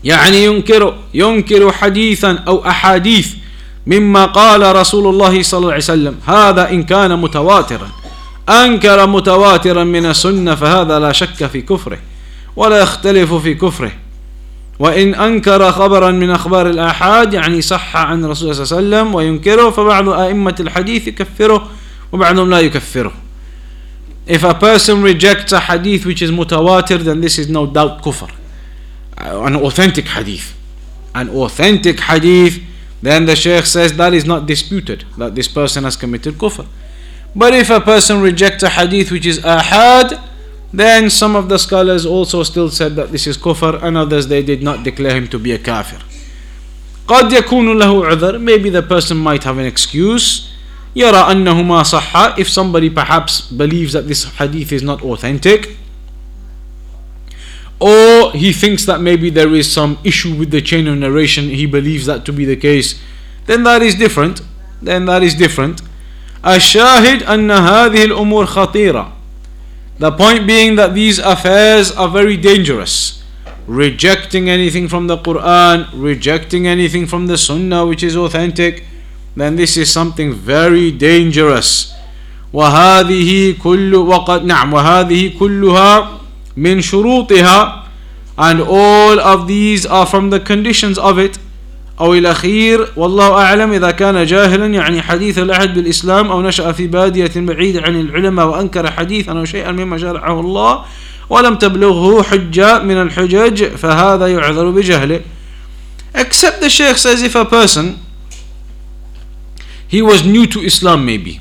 يعني 0.04 0.44
ينكر 0.44 0.94
ينكر 1.14 1.72
حديثا 1.72 2.44
أو 2.46 2.66
أحاديث 2.66 3.28
مما 3.86 4.26
قال 4.26 4.76
رسول 4.76 5.06
الله 5.06 5.42
صلى 5.42 5.58
الله 5.58 5.72
عليه 5.72 5.82
وسلم. 5.82 6.16
هذا 6.26 6.70
إن 6.70 6.82
كان 6.82 7.18
متواترا. 7.18 7.88
أنكر 8.48 9.06
متواترا 9.06 9.84
من 9.84 10.06
السنة 10.06 10.54
فهذا 10.54 10.98
لا 10.98 11.12
شك 11.12 11.46
في 11.46 11.62
كفره. 11.62 11.98
ولا 12.56 12.78
يختلف 12.82 13.34
في 13.34 13.54
كفره 13.54 13.92
وإن 14.78 15.14
أنكر 15.14 15.72
خبرا 15.72 16.10
من 16.10 16.30
أخبار 16.30 16.70
الآحاد 16.70 17.34
يعني 17.34 17.62
صح 17.62 17.96
عن 17.96 18.24
رسول 18.24 18.50
الله 18.50 18.64
صلى 18.64 18.78
الله 18.78 18.96
عليه 18.96 19.06
وسلم 19.06 19.14
وينكره 19.14 19.70
فبعض 19.70 20.08
أئمة 20.08 20.54
الحديث 20.60 21.08
يكفره 21.08 21.70
وبعضهم 22.12 22.50
لا 22.50 22.60
يكفره 22.60 23.12
If 24.26 24.44
a 24.44 24.54
person 24.54 25.02
rejects 25.02 25.52
a 25.52 25.60
hadith 25.60 26.06
which 26.06 26.22
is 26.22 26.30
mutawatir 26.30 26.98
then 26.98 27.20
this 27.20 27.38
is 27.38 27.48
no 27.48 27.66
doubt 27.66 28.02
kufr 28.02 28.30
an 29.18 29.56
authentic 29.56 30.06
hadith 30.06 30.54
an 31.14 31.28
authentic 31.28 31.98
hadith 32.00 32.60
then 33.02 33.26
the 33.26 33.34
sheikh 33.34 33.66
says 33.66 33.96
that 33.96 34.14
is 34.14 34.24
not 34.24 34.46
disputed 34.46 35.04
that 35.18 35.34
this 35.34 35.48
person 35.48 35.84
has 35.84 35.96
committed 35.96 36.34
kufr 36.34 36.66
but 37.34 37.52
if 37.52 37.68
a 37.70 37.80
person 37.80 38.20
rejects 38.20 38.62
a 38.62 38.70
hadith 38.70 39.10
which 39.10 39.26
is 39.26 39.38
ahad 39.40 40.20
Then 40.73 41.09
some 41.09 41.35
of 41.35 41.47
the 41.49 41.57
scholars 41.57 42.05
also 42.05 42.43
still 42.43 42.69
said 42.69 42.95
that 42.95 43.11
this 43.11 43.25
is 43.25 43.37
kufr 43.37 43.81
and 43.81 43.97
others 43.97 44.27
they 44.27 44.43
did 44.43 44.61
not 44.61 44.83
declare 44.83 45.15
him 45.15 45.27
to 45.29 45.39
be 45.39 45.51
a 45.53 45.57
kafir. 45.57 45.99
قد 47.07 47.31
يكون 47.31 47.79
له 47.79 48.05
عذر 48.05 48.39
maybe 48.41 48.69
the 48.69 48.83
person 48.83 49.15
might 49.17 49.43
have 49.43 49.57
an 49.57 49.65
excuse 49.65 50.49
يرى 50.95 51.31
أنه 51.31 51.63
ما 51.63 51.83
صح 51.83 52.37
if 52.37 52.49
somebody 52.49 52.89
perhaps 52.89 53.41
believes 53.41 53.93
that 53.93 54.07
this 54.07 54.25
hadith 54.35 54.73
is 54.73 54.83
not 54.83 55.01
authentic 55.01 55.77
or 57.79 58.31
he 58.31 58.51
thinks 58.51 58.85
that 58.85 58.99
maybe 58.99 59.29
there 59.29 59.53
is 59.53 59.71
some 59.71 59.97
issue 60.03 60.33
with 60.33 60.51
the 60.51 60.61
chain 60.61 60.87
of 60.87 60.97
narration 60.97 61.45
he 61.49 61.65
believes 61.65 62.05
that 62.07 62.25
to 62.25 62.33
be 62.33 62.43
the 62.43 62.55
case 62.55 62.99
then 63.45 63.63
that 63.63 63.81
is 63.81 63.95
different 63.95 64.41
then 64.81 65.05
that 65.05 65.23
is 65.23 65.33
different 65.35 65.81
الشاهد 66.45 67.23
أن 67.23 67.51
هذه 67.51 68.05
الأمور 68.05 68.45
خطيرة 68.45 69.13
The 70.01 70.11
point 70.11 70.45
being 70.45 70.75
that 70.75 70.93
these 70.93 71.17
affairs 71.19 71.91
are 71.91 72.07
very 72.07 72.37
dangerous. 72.37 73.23
Rejecting 73.65 74.49
anything 74.49 74.87
from 74.87 75.07
the 75.07 75.17
Quran, 75.17 75.89
rejecting 75.93 76.67
anything 76.67 77.07
from 77.07 77.27
the 77.27 77.37
Sunnah 77.37 77.85
which 77.85 78.03
is 78.03 78.15
authentic, 78.15 78.85
then 79.35 79.55
this 79.55 79.75
is 79.75 79.89
something 79.89 80.33
very 80.33 80.91
dangerous. 80.91 81.93
وهذه 82.53 83.57
كل 83.59 83.95
وقد 83.95 84.45
نعم 84.45 84.73
وهذه 84.73 85.37
كلها 85.39 86.19
من 86.57 86.81
شروطها 86.81 87.83
and 88.37 88.61
all 88.61 89.19
of 89.19 89.47
these 89.47 89.85
are 89.85 90.05
from 90.05 90.29
the 90.29 90.39
conditions 90.39 90.97
of 90.97 91.17
it 91.17 91.37
أو 92.00 92.14
الأخير 92.14 92.88
والله 92.96 93.32
أعلم 93.32 93.72
إذا 93.72 93.90
كان 93.90 94.26
جاهلا 94.26 94.66
يعني 94.66 95.02
حديث 95.02 95.38
العهد 95.38 95.74
بالإسلام 95.74 96.30
أو 96.30 96.42
نشأ 96.42 96.72
في 96.72 96.86
بادية 96.86 97.32
بعيدة 97.36 97.82
عن 97.82 98.00
العلماء 98.00 98.46
وأنكر 98.46 98.90
حديثا 98.90 99.32
أو 99.32 99.44
شيئا 99.44 99.72
مما 99.72 99.98
شرعه 99.98 100.40
الله 100.40 100.84
ولم 101.30 101.54
تبلغه 101.54 102.22
حجة 102.22 102.78
من 102.78 103.02
الحجج 103.02 103.64
فهذا 103.64 104.26
يعذر 104.26 104.70
بجهله 104.70 105.20
except 106.14 106.60
the 106.60 106.68
sheikh 106.68 106.96
says 106.96 107.22
if 107.22 107.34
a 107.34 107.44
person 107.44 107.98
he 109.88 110.02
was 110.02 110.24
new 110.26 110.46
to 110.46 110.60
Islam 110.60 111.06
maybe 111.06 111.40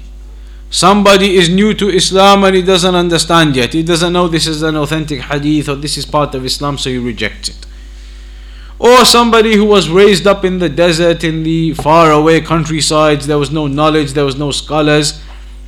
somebody 0.70 1.36
is 1.36 1.50
new 1.50 1.74
to 1.74 1.90
Islam 1.90 2.46
and 2.46 2.56
he 2.56 2.62
doesn't 2.62 2.96
understand 2.96 3.56
yet 3.56 3.74
he 3.74 3.84
doesn't 3.84 4.14
know 4.14 4.28
this 4.28 4.48
is 4.48 4.64
an 4.64 4.78
authentic 4.78 5.20
hadith 5.22 5.68
or 5.68 5.76
this 5.76 5.98
is 5.98 6.06
part 6.06 6.34
of 6.36 6.46
Islam 6.46 6.78
so 6.78 6.90
he 6.90 6.98
rejects 6.98 7.50
it 7.50 7.66
or 8.82 9.06
somebody 9.06 9.56
who 9.56 9.64
was 9.64 9.90
raised 9.90 10.26
up 10.26 10.44
in 10.44 10.58
the 10.58 10.68
desert, 10.68 11.24
in 11.24 11.44
the 11.44 11.72
faraway 11.76 12.42
countrysides, 12.42 13.28
there 13.28 13.38
was 13.38 13.52
no 13.52 13.68
knowledge, 13.68 14.14
there 14.14 14.26
was 14.26 14.36
no 14.36 14.50
scholars, 14.50 15.22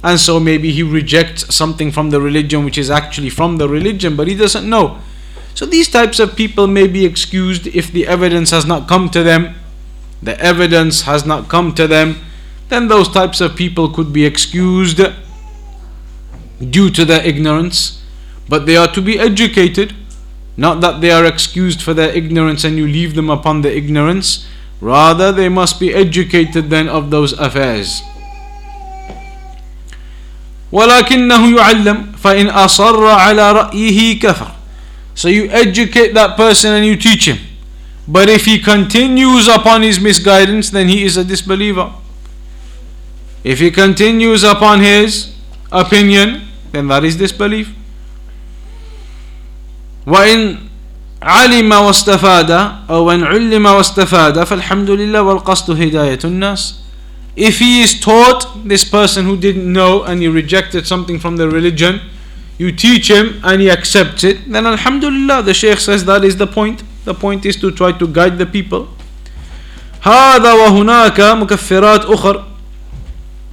and 0.04 0.20
so 0.20 0.40
maybe 0.40 0.72
he 0.72 0.82
rejects 0.82 1.54
something 1.54 1.92
from 1.92 2.10
the 2.10 2.20
religion 2.20 2.66
which 2.66 2.76
is 2.76 2.90
actually 2.90 3.30
from 3.30 3.58
the 3.58 3.70
religion, 3.70 4.16
but 4.16 4.28
he 4.28 4.34
doesn't 4.34 4.68
know. 4.68 4.98
So 5.54 5.68
these 5.68 5.92
types 5.92 6.20
of 6.20 6.36
people 6.36 6.66
may 6.66 6.88
be 6.88 7.06
excused 7.06 7.68
if 7.68 7.92
the 7.92 8.08
evidence 8.08 8.50
has 8.50 8.66
not 8.66 8.88
come 8.88 9.10
to 9.10 9.22
them. 9.22 9.54
The 10.24 10.40
evidence 10.40 11.02
has 11.02 11.24
not 11.24 11.50
come 11.50 11.76
to 11.76 11.86
them, 11.86 12.16
then 12.70 12.88
those 12.88 13.10
types 13.10 13.42
of 13.42 13.56
people 13.56 13.90
could 13.94 14.12
be 14.12 14.26
excused 14.26 15.00
due 16.68 16.90
to 16.90 17.06
their 17.06 17.24
ignorance, 17.24 18.02
but 18.50 18.66
they 18.66 18.76
are 18.76 18.92
to 18.92 19.04
be 19.04 19.20
educated 19.20 19.94
not 20.57 20.81
that 20.81 21.01
they 21.01 21.11
are 21.11 21.25
excused 21.25 21.81
for 21.81 21.95
their 21.95 22.11
ignorance 22.11 22.65
and 22.65 22.77
you 22.77 22.87
leave 22.87 23.15
them 23.15 23.31
upon 23.31 23.63
the 23.63 23.75
ignorance, 23.75 24.47
rather, 24.81 25.31
they 25.31 25.49
must 25.49 25.79
be 25.79 25.95
educated 25.95 26.69
then 26.69 26.89
of 26.89 27.11
those 27.11 27.33
affairs. 27.35 28.03
ولكنه 30.73 31.57
يعلم 31.57 32.13
فإن 32.23 32.49
أصر 32.49 33.07
على 33.07 33.53
رأيه 33.53 34.21
كفر 34.21 34.51
So 35.15 35.29
you 35.29 35.49
educate 35.51 36.15
that 36.15 36.37
person 36.37 36.73
and 36.75 36.87
you 36.87 36.95
teach 36.95 37.27
him. 37.27 37.39
But 38.07 38.29
if 38.29 38.45
he 38.45 38.61
continues 38.61 39.49
upon 39.49 39.83
his 39.83 39.99
misguidance, 39.99 40.71
then 40.71 40.89
he 40.89 41.05
is 41.05 41.17
a 41.17 41.25
disbeliever. 41.25 41.93
If 43.43 43.59
he 43.59 43.71
continues 43.71 44.45
upon 44.45 44.81
his 44.81 45.35
opinion, 45.73 46.43
then 46.71 46.87
that 46.89 47.03
is 47.03 47.17
disbelief. 47.17 47.75
وإن 50.07 50.59
علم 51.23 51.73
واستفاد 51.73 52.51
أو 52.91 53.11
إن 53.11 53.25
علم 53.25 53.67
واستفاد 53.67 54.45
فالحمد 54.45 54.91
لله 54.91 55.23
والقصد 55.23 55.71
هداية 55.83 56.19
الناس 56.25 56.75
if 57.37 57.59
he 57.59 57.83
is 57.83 58.01
taught 58.01 58.47
this 58.69 58.85
person 58.85 59.25
who 59.25 59.37
didn't 59.37 59.73
know 59.73 60.03
and 60.03 60.21
he 60.21 60.29
rejected 60.29 60.87
something 60.87 61.19
from 61.19 61.37
the 61.37 61.49
religion 61.49 62.01
you 62.59 62.73
teach 62.73 63.11
him 63.11 63.41
and 63.45 63.61
he 63.61 63.71
accepts 63.71 64.25
it 64.25 64.51
then 64.53 64.67
alhamdulillah 64.67 65.43
the 65.43 65.55
sheikh 65.55 65.79
says 65.79 66.05
that 66.05 66.25
is 66.25 66.37
the 66.37 66.47
point 66.47 66.83
The 67.09 67.15
point 67.15 67.47
is 67.47 67.57
to 67.65 67.71
try 67.71 67.93
to 67.93 68.07
guide 68.07 68.37
the 68.37 68.45
people. 68.45 68.89
هذا 70.03 70.53
وهناك 70.53 71.21
مكفرات 71.21 72.05
أخر 72.05 72.45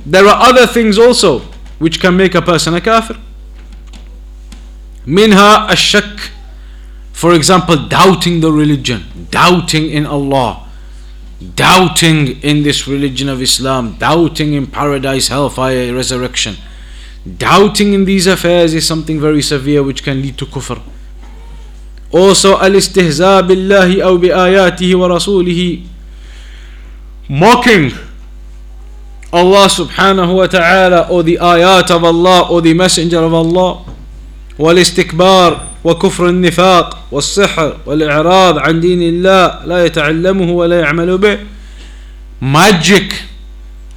There 0.05 0.27
are 0.27 0.49
other 0.49 0.67
things 0.67 0.97
also 0.97 1.39
which 1.79 2.01
can 2.01 2.17
make 2.17 2.35
a 2.35 2.41
person 2.41 2.73
a 2.73 2.81
kafir. 2.81 3.15
منها 5.07 5.71
الشك 5.71 6.19
For 7.20 7.34
example, 7.34 7.76
doubting 7.76 8.40
the 8.40 8.50
religion, 8.50 9.04
doubting 9.30 9.90
in 9.90 10.06
Allah, 10.06 10.66
doubting 11.54 12.40
in 12.40 12.62
this 12.62 12.88
religion 12.88 13.28
of 13.28 13.42
Islam, 13.42 13.96
doubting 13.98 14.54
in 14.54 14.66
paradise, 14.66 15.28
hellfire, 15.28 15.92
resurrection. 15.94 16.56
Doubting 17.36 17.92
in 17.92 18.06
these 18.06 18.26
affairs 18.26 18.72
is 18.72 18.86
something 18.86 19.20
very 19.20 19.42
severe 19.42 19.82
which 19.82 20.02
can 20.02 20.22
lead 20.22 20.38
to 20.38 20.46
kufr. 20.46 20.80
Also, 22.10 22.56
al-istihza 22.56 23.44
billahi 23.46 24.00
aw 24.00 24.16
bi 24.16 24.28
ayatihi 24.28 24.94
wa 24.96 25.08
rasulihi. 25.12 25.84
Mocking 27.28 27.92
Allah 29.30 29.68
subhanahu 29.68 30.36
wa 30.36 30.46
ta'ala 30.46 31.06
or 31.10 31.22
the 31.22 31.36
ayat 31.36 31.90
of 31.90 32.02
Allah 32.02 32.48
or 32.48 32.62
the 32.62 32.72
messenger 32.72 33.18
of 33.20 33.34
Allah. 33.34 33.84
Wal 34.56 34.76
istikbar 34.76 35.69
وكفر 35.84 36.28
النفاق 36.28 36.98
والسحر 37.10 37.76
والإعراض 37.86 38.58
عن 38.58 38.80
دين 38.80 39.02
الله 39.02 39.64
لا 39.66 39.84
يتعلمه 39.84 40.50
ولا 40.52 40.80
يعمل 40.80 41.18
به 41.18 41.38
magic 42.40 43.12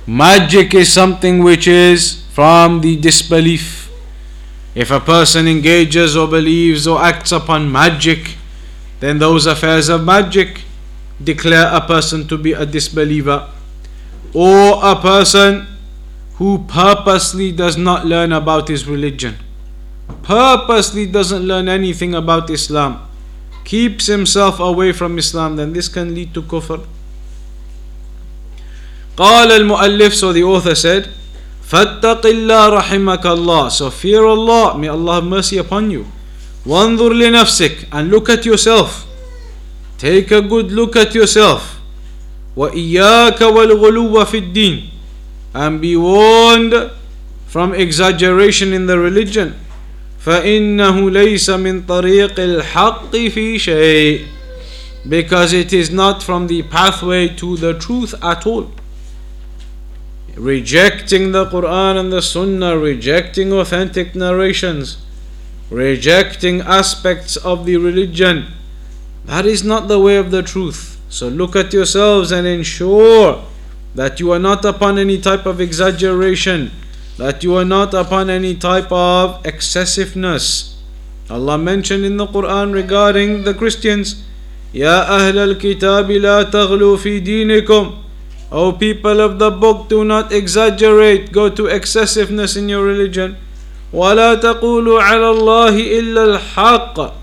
magic 0.07 0.73
is 0.73 0.91
something 0.91 1.43
which 1.43 1.67
is 1.67 2.23
from 2.33 2.81
the 2.81 2.95
disbelief 2.97 3.89
if 4.75 4.91
a 4.91 4.99
person 4.99 5.47
engages 5.47 6.15
or 6.17 6.27
believes 6.27 6.87
or 6.87 7.01
acts 7.03 7.31
upon 7.31 7.71
magic 7.71 8.35
then 8.99 9.19
those 9.19 9.45
affairs 9.45 9.89
of 9.89 10.03
magic 10.03 10.61
declare 11.23 11.69
a 11.73 11.81
person 11.81 12.27
to 12.27 12.37
be 12.37 12.53
a 12.53 12.65
disbeliever 12.65 13.47
or 14.33 14.79
a 14.83 14.95
person 14.95 15.67
who 16.35 16.65
purposely 16.67 17.51
does 17.51 17.77
not 17.77 18.05
learn 18.05 18.31
about 18.33 18.67
his 18.67 18.87
religion 18.87 19.35
purposely 20.22 21.06
doesn't 21.06 21.42
learn 21.46 21.68
anything 21.68 22.14
about 22.14 22.50
Islam, 22.50 23.00
keeps 23.64 24.06
himself 24.06 24.60
away 24.60 24.92
from 24.92 25.18
Islam, 25.18 25.56
then 25.56 25.72
this 25.72 25.88
can 25.88 26.14
lead 26.14 26.34
to 26.34 26.42
kufr. 26.42 26.84
قال 29.18 29.50
المؤلف 29.50 30.14
so 30.14 30.32
the 30.32 30.44
author 30.44 30.74
said 30.76 31.10
فاتق 31.66 32.22
الله 32.26 32.68
رحمك 32.68 33.26
الله 33.26 33.68
so 33.74 33.90
fear 33.90 34.22
Allah 34.24 34.78
may 34.78 34.86
Allah 34.86 35.14
have 35.18 35.24
mercy 35.26 35.58
upon 35.58 35.90
you 35.90 36.06
وانظر 36.66 37.12
لنفسك 37.12 37.90
and 37.90 38.10
look 38.10 38.28
at 38.30 38.46
yourself 38.46 39.06
take 39.98 40.30
a 40.30 40.40
good 40.40 40.70
look 40.70 40.94
at 40.94 41.14
yourself 41.18 41.80
وإياك 42.56 43.40
والغلو 43.40 44.24
في 44.24 44.38
الدين 44.38 44.90
and 45.54 45.80
be 45.80 45.96
warned 45.96 46.90
from 47.48 47.74
exaggeration 47.74 48.72
in 48.72 48.86
the 48.86 48.96
religion 48.98 49.58
فإنه 50.22 51.10
ليس 51.10 51.50
من 51.50 51.82
طريق 51.82 52.40
الحق 52.40 53.16
في 53.16 53.58
شيء 53.58 54.20
because 55.08 55.52
it 55.52 55.72
is 55.72 55.90
not 55.90 56.22
from 56.22 56.48
the 56.48 56.62
pathway 56.64 57.28
to 57.28 57.56
the 57.56 57.72
truth 57.72 58.14
at 58.22 58.46
all. 58.46 58.70
Rejecting 60.36 61.32
the 61.32 61.46
Quran 61.46 61.98
and 61.98 62.12
the 62.12 62.20
Sunnah, 62.20 62.76
rejecting 62.76 63.52
authentic 63.52 64.14
narrations, 64.14 64.98
rejecting 65.70 66.60
aspects 66.60 67.36
of 67.36 67.64
the 67.64 67.76
religion, 67.76 68.46
that 69.24 69.46
is 69.46 69.64
not 69.64 69.88
the 69.88 69.98
way 69.98 70.16
of 70.16 70.30
the 70.30 70.42
truth. 70.42 71.00
So 71.08 71.28
look 71.28 71.56
at 71.56 71.72
yourselves 71.72 72.30
and 72.30 72.46
ensure 72.46 73.44
that 73.94 74.20
you 74.20 74.30
are 74.32 74.38
not 74.38 74.64
upon 74.64 74.98
any 74.98 75.18
type 75.18 75.46
of 75.46 75.60
exaggeration 75.60 76.70
that 77.16 77.42
you 77.42 77.54
are 77.56 77.64
not 77.64 77.94
upon 77.94 78.30
any 78.30 78.54
type 78.54 78.90
of 78.92 79.44
excessiveness. 79.44 80.76
Allah 81.30 81.58
mentioned 81.58 82.04
in 82.04 82.16
the 82.16 82.26
Quran 82.26 82.72
regarding 82.72 83.44
the 83.44 83.54
Christians, 83.54 84.24
Ya 84.72 85.04
Ahl 85.08 85.38
al 85.38 85.54
Kitab 85.56 86.08
la 86.10 86.44
taghlu 86.44 86.98
fi 86.98 87.20
dinikum. 87.20 88.04
O 88.50 88.72
people 88.72 89.20
of 89.20 89.38
the 89.38 89.50
book, 89.50 89.88
do 89.88 90.04
not 90.04 90.32
exaggerate, 90.32 91.32
go 91.32 91.48
to 91.50 91.66
excessiveness 91.66 92.56
in 92.56 92.68
your 92.68 92.84
religion. 92.84 93.36
ولا 93.92 94.34
تقولوا 94.34 95.02
على 95.02 95.30
الله 95.30 96.00
إلا 96.00 96.24
الحق 96.36 97.14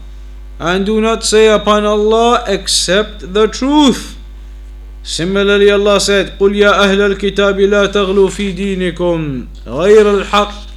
and 0.59 0.86
do 0.86 1.01
not 1.01 1.23
say 1.23 1.47
upon 1.47 1.86
Allah 1.86 2.43
except 2.47 3.34
the 3.34 3.47
truth. 3.47 4.17
Similarly, 5.03 5.70
Allah 5.70 5.98
said, 6.01 6.38
قُلْ 6.38 6.55
يَا 6.55 6.72
أَهْلَ 6.84 7.16
الْكِتَابِ 7.16 7.61
لَا 7.61 7.86
تَغْلُوا 7.86 8.28
فِي 8.28 8.53
دِينِكُمْ 8.53 9.46
غَيْرَ 9.66 10.22
الْحَقِّ 10.22 10.70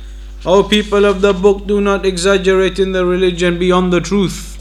O 0.45 0.63
people 0.63 1.05
of 1.05 1.21
the 1.21 1.33
book, 1.33 1.67
do 1.67 1.79
not 1.79 2.05
exaggerate 2.05 2.77
in 2.77 2.91
the 2.91 3.05
religion 3.05 3.57
beyond 3.57 3.93
the 3.93 4.01
truth. 4.01 4.57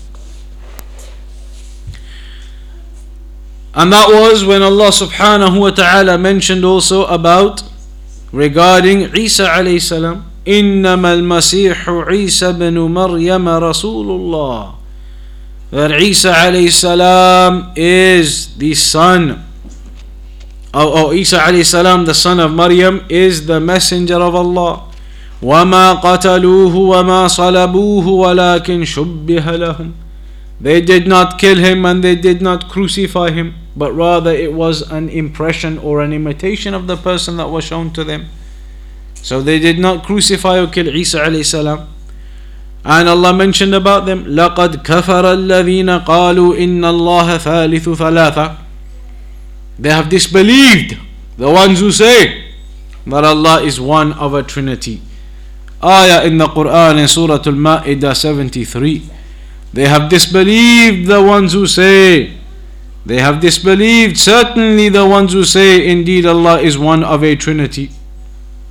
And 3.74 3.92
that 3.92 4.08
was 4.08 4.44
when 4.44 4.62
Allah 4.62 4.90
subhanahu 4.90 5.58
wa 5.58 5.70
ta'ala 5.70 6.18
mentioned 6.18 6.64
also 6.64 7.06
about 7.06 7.64
regarding 8.30 9.10
Isa 9.16 9.46
alayhi 9.46 9.80
salam. 9.80 10.28
إنما 10.46 11.14
المسيح 11.14 11.88
عيسى 11.88 12.52
بن 12.52 12.74
مريم 12.74 13.48
رسول 13.48 14.06
الله 14.10 14.74
that 15.70 15.92
Isa 16.02 16.32
alayhi 16.32 16.72
salam 16.72 17.72
is 17.76 18.56
the 18.58 18.74
son 18.74 19.51
oh, 20.73 21.07
oh 21.09 21.13
Isa 21.13 21.39
alayhi 21.39 21.65
salam, 21.65 22.05
the 22.05 22.13
son 22.13 22.39
of 22.39 22.53
Maryam, 22.53 23.05
is 23.09 23.45
the 23.45 23.59
messenger 23.59 24.15
of 24.15 24.35
Allah. 24.35 24.83
وما 25.41 25.93
قتلوه 26.01 26.75
وما 26.75 27.27
صلبوه 27.27 28.07
ولكن 28.07 28.85
شبه 28.85 29.55
لهم 29.57 29.91
They 30.59 30.81
did 30.81 31.07
not 31.07 31.37
kill 31.37 31.57
him 31.57 31.85
and 31.85 32.03
they 32.03 32.15
did 32.15 32.41
not 32.41 32.67
crucify 32.67 33.29
him, 33.29 33.53
but 33.75 33.91
rather 33.93 34.31
it 34.31 34.53
was 34.53 34.81
an 34.91 35.07
impression 35.09 35.77
or 35.77 36.01
an 36.01 36.11
imitation 36.11 36.73
of 36.73 36.87
the 36.87 36.97
person 36.97 37.37
that 37.37 37.49
was 37.49 37.63
shown 37.63 37.91
to 37.91 38.03
them. 38.03 38.25
So 39.13 39.39
they 39.41 39.59
did 39.59 39.77
not 39.77 40.03
crucify 40.03 40.57
or 40.57 40.65
kill 40.65 40.87
Isa 40.87 41.19
alayhi 41.19 41.45
salam. 41.45 41.87
And 42.83 43.07
Allah 43.07 43.33
mentioned 43.33 43.75
about 43.75 44.07
them, 44.07 44.25
لَقَدْ 44.25 44.83
كَفَرَ 44.83 45.25
الَّذِينَ 45.35 46.05
قَالُوا 46.05 46.57
إِنَّ 46.57 46.81
اللَّهَ 46.81 47.37
ثَالِثُ 47.37 47.93
ثَلَاثَةً 47.95 48.60
they 49.81 49.89
have 49.91 50.09
disbelieved 50.09 50.97
the 51.37 51.49
ones 51.49 51.79
who 51.79 51.91
say 51.91 52.45
that 53.05 53.23
Allah 53.23 53.61
is 53.61 53.79
one 53.79 54.13
of 54.13 54.33
a 54.33 54.43
trinity. 54.43 55.01
Ayah 55.83 56.25
in 56.25 56.37
the 56.37 56.47
Quran 56.47 56.99
in 56.99 57.07
Surah 57.07 57.35
Al 57.35 57.53
Ma'idah 57.53 58.15
73. 58.15 59.09
They 59.73 59.87
have 59.87 60.09
disbelieved 60.09 61.07
the 61.07 61.21
ones 61.21 61.53
who 61.53 61.67
say, 61.67 62.33
they 63.05 63.21
have 63.21 63.39
disbelieved 63.39 64.17
certainly 64.17 64.89
the 64.89 65.05
ones 65.05 65.33
who 65.33 65.45
say, 65.45 65.87
indeed 65.87 66.25
Allah 66.25 66.59
is 66.59 66.77
one 66.77 67.03
of 67.03 67.23
a 67.23 67.35
trinity, 67.35 67.91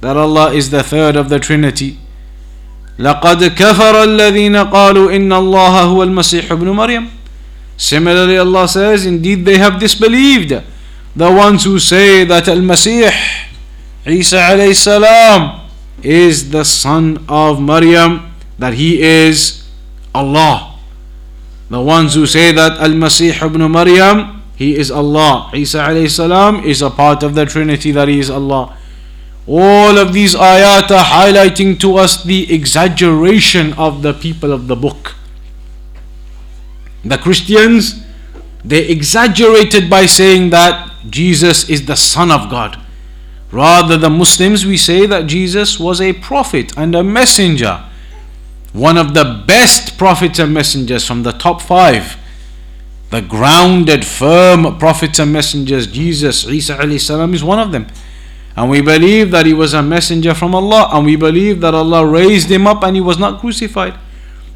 that 0.00 0.16
Allah 0.16 0.52
is 0.52 0.70
the 0.70 0.82
third 0.82 1.16
of 1.16 1.28
the 1.28 1.38
trinity. 1.38 1.98
لقد 2.98 3.44
كفر 3.54 4.04
الذين 4.04 4.56
قالوا 4.56 5.12
إن 5.16 5.32
الله 5.32 5.82
هو 5.82 6.02
المسيح 6.02 6.50
ابن 6.52 6.68
مريم. 6.68 7.08
Similarly, 7.76 8.38
Allah 8.38 8.66
says, 8.68 9.06
indeed 9.06 9.44
they 9.44 9.58
have 9.58 9.78
disbelieved 9.78 10.52
the 11.15 11.31
ones 11.31 11.63
who 11.63 11.79
say 11.79 12.23
that 12.23 12.47
Al 12.47 12.57
Masih, 12.57 13.11
Isa 14.05 14.37
alayhi 14.37 14.75
salam, 14.75 15.67
is 16.01 16.51
the 16.51 16.63
son 16.63 17.23
of 17.27 17.61
Maryam, 17.61 18.31
that 18.57 18.73
he 18.73 19.01
is 19.01 19.67
Allah. 20.15 20.79
The 21.69 21.81
ones 21.81 22.15
who 22.15 22.25
say 22.25 22.51
that 22.51 22.79
Al 22.79 22.91
Masih 22.91 23.35
ibn 23.45 23.69
Maryam, 23.71 24.41
he 24.55 24.75
is 24.75 24.91
Allah. 24.91 25.49
Isa 25.53 25.79
alayhi 25.79 26.09
salam 26.09 26.63
is 26.63 26.81
a 26.81 26.89
part 26.89 27.23
of 27.23 27.35
the 27.35 27.45
Trinity, 27.45 27.91
that 27.91 28.07
he 28.07 28.19
is 28.19 28.29
Allah. 28.29 28.77
All 29.47 29.97
of 29.97 30.13
these 30.13 30.35
ayat 30.35 30.91
are 30.91 31.03
highlighting 31.03 31.79
to 31.79 31.97
us 31.97 32.23
the 32.23 32.53
exaggeration 32.53 33.73
of 33.73 34.01
the 34.01 34.13
people 34.13 34.53
of 34.53 34.67
the 34.67 34.75
book. 34.75 35.15
The 37.03 37.17
Christians, 37.17 38.05
they 38.63 38.87
exaggerated 38.87 39.89
by 39.89 40.05
saying 40.05 40.51
that 40.51 40.90
Jesus 41.09 41.69
is 41.69 41.85
the 41.85 41.95
Son 41.95 42.31
of 42.31 42.49
God. 42.49 42.79
Rather, 43.51 43.97
the 43.97 44.09
Muslims, 44.09 44.65
we 44.65 44.77
say 44.77 45.05
that 45.05 45.27
Jesus 45.27 45.79
was 45.79 45.99
a 45.99 46.13
prophet 46.13 46.71
and 46.77 46.95
a 46.95 47.03
messenger. 47.03 47.83
One 48.73 48.97
of 48.97 49.13
the 49.13 49.43
best 49.45 49.97
prophets 49.97 50.39
and 50.39 50.53
messengers 50.53 51.05
from 51.05 51.23
the 51.23 51.33
top 51.33 51.61
five. 51.61 52.17
The 53.09 53.21
grounded, 53.21 54.05
firm 54.05 54.77
prophets 54.77 55.19
and 55.19 55.33
messengers, 55.33 55.87
Jesus, 55.87 56.47
Isa 56.47 56.99
salam, 56.99 57.33
is 57.33 57.43
one 57.43 57.59
of 57.59 57.73
them. 57.73 57.87
And 58.55 58.69
we 58.69 58.81
believe 58.81 59.31
that 59.31 59.45
he 59.45 59.53
was 59.53 59.73
a 59.73 59.81
messenger 59.83 60.33
from 60.33 60.55
Allah, 60.55 60.89
and 60.93 61.05
we 61.05 61.17
believe 61.17 61.59
that 61.61 61.73
Allah 61.73 62.05
raised 62.05 62.49
him 62.49 62.67
up 62.67 62.83
and 62.83 62.95
he 62.95 63.01
was 63.01 63.17
not 63.17 63.41
crucified. 63.41 63.99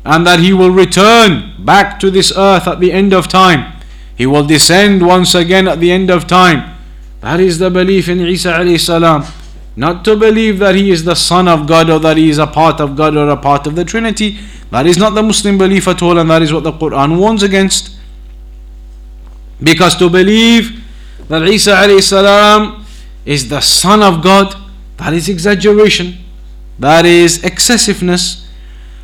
and 0.06 0.26
that 0.28 0.40
he 0.40 0.54
will 0.54 0.70
return 0.70 1.54
back 1.58 2.00
to 2.00 2.12
this 2.12 2.32
earth 2.38 2.68
at 2.68 2.80
the 2.80 2.92
end 2.92 3.12
of 3.12 3.28
time. 3.28 3.74
He 4.16 4.26
will 4.26 4.46
descend 4.46 5.06
once 5.06 5.36
again 5.36 5.68
at 5.68 5.80
the 5.80 5.92
end 5.92 6.10
of 6.10 6.28
time. 6.28 6.76
That 7.22 7.40
is 7.40 7.60
the 7.60 7.70
belief 7.70 8.08
in 8.08 8.20
Isa 8.22 8.54
alayhi. 8.54 9.32
Not 9.76 10.06
to 10.06 10.16
believe 10.16 10.60
that 10.60 10.76
he 10.76 10.90
is 10.90 11.04
the 11.04 11.16
son 11.16 11.48
of 11.48 11.68
God 11.68 11.90
or 11.90 12.00
that 12.00 12.16
he 12.16 12.30
is 12.30 12.38
a 12.38 12.48
part 12.48 12.80
of 12.80 12.96
God 12.96 13.18
or 13.18 13.30
a 13.30 13.36
part 13.36 13.68
of 13.68 13.76
the 13.76 13.84
Trinity. 13.84 14.40
That 14.72 14.86
is 14.88 14.98
not 14.98 15.16
the 15.16 15.24
Muslim 15.24 15.58
belief 15.58 15.88
at 15.88 16.02
all, 16.02 16.18
and 16.18 16.30
that 16.30 16.42
is 16.42 16.54
what 16.54 16.64
the 16.64 16.72
Quran 16.72 17.18
warns 17.18 17.44
against. 17.44 17.98
Because 19.62 19.96
to 19.98 20.10
believe 20.10 20.84
that 21.28 21.42
Isa 21.48 21.72
alayhi 21.72 22.86
is 23.26 23.50
the 23.50 23.60
son 23.62 24.02
of 24.02 24.24
God, 24.24 24.56
that 24.98 25.14
is 25.14 25.28
exaggeration. 25.28 26.18
That 26.80 27.06
is 27.06 27.44
excessiveness. 27.44 28.48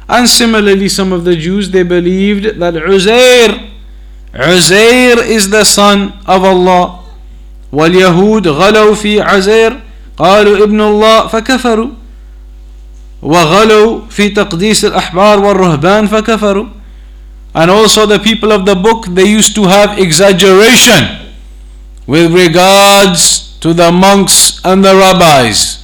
And 0.08 0.28
similarly, 0.28 0.90
some 0.90 1.12
of 1.12 1.24
the 1.24 1.36
Jews 1.36 1.72
they 1.72 1.84
believed 1.84 2.60
that 2.60 2.74
Uzair, 2.76 3.71
Uzair 4.34 5.18
is 5.28 5.50
the 5.50 5.64
son 5.64 6.14
of 6.26 6.44
Allah. 6.44 7.02
واليهود 7.72 8.48
غلوا 8.48 8.96
في 8.96 9.22
عزير 9.22 9.80
قالوا 10.18 10.64
ابن 10.64 10.82
الله 10.82 11.28
فكفروا 11.28 11.90
وغلوا 13.22 14.02
في 14.10 14.30
تقديس 14.30 14.86
الأحبار 14.86 15.40
والرهبان 15.40 16.08
فكفروا 16.08 16.66
and 17.56 17.70
also 17.72 18.06
the 18.06 18.20
people 18.20 18.52
of 18.52 18.66
the 18.66 18.76
book 18.76 19.06
they 19.16 19.24
used 19.24 19.56
to 19.56 19.64
have 19.64 19.98
exaggeration 20.00 21.32
with 22.08 22.34
regards 22.34 23.56
to 23.60 23.74
the 23.74 23.92
monks 23.92 24.60
and 24.66 24.84
the 24.84 24.96
rabbis 24.96 25.80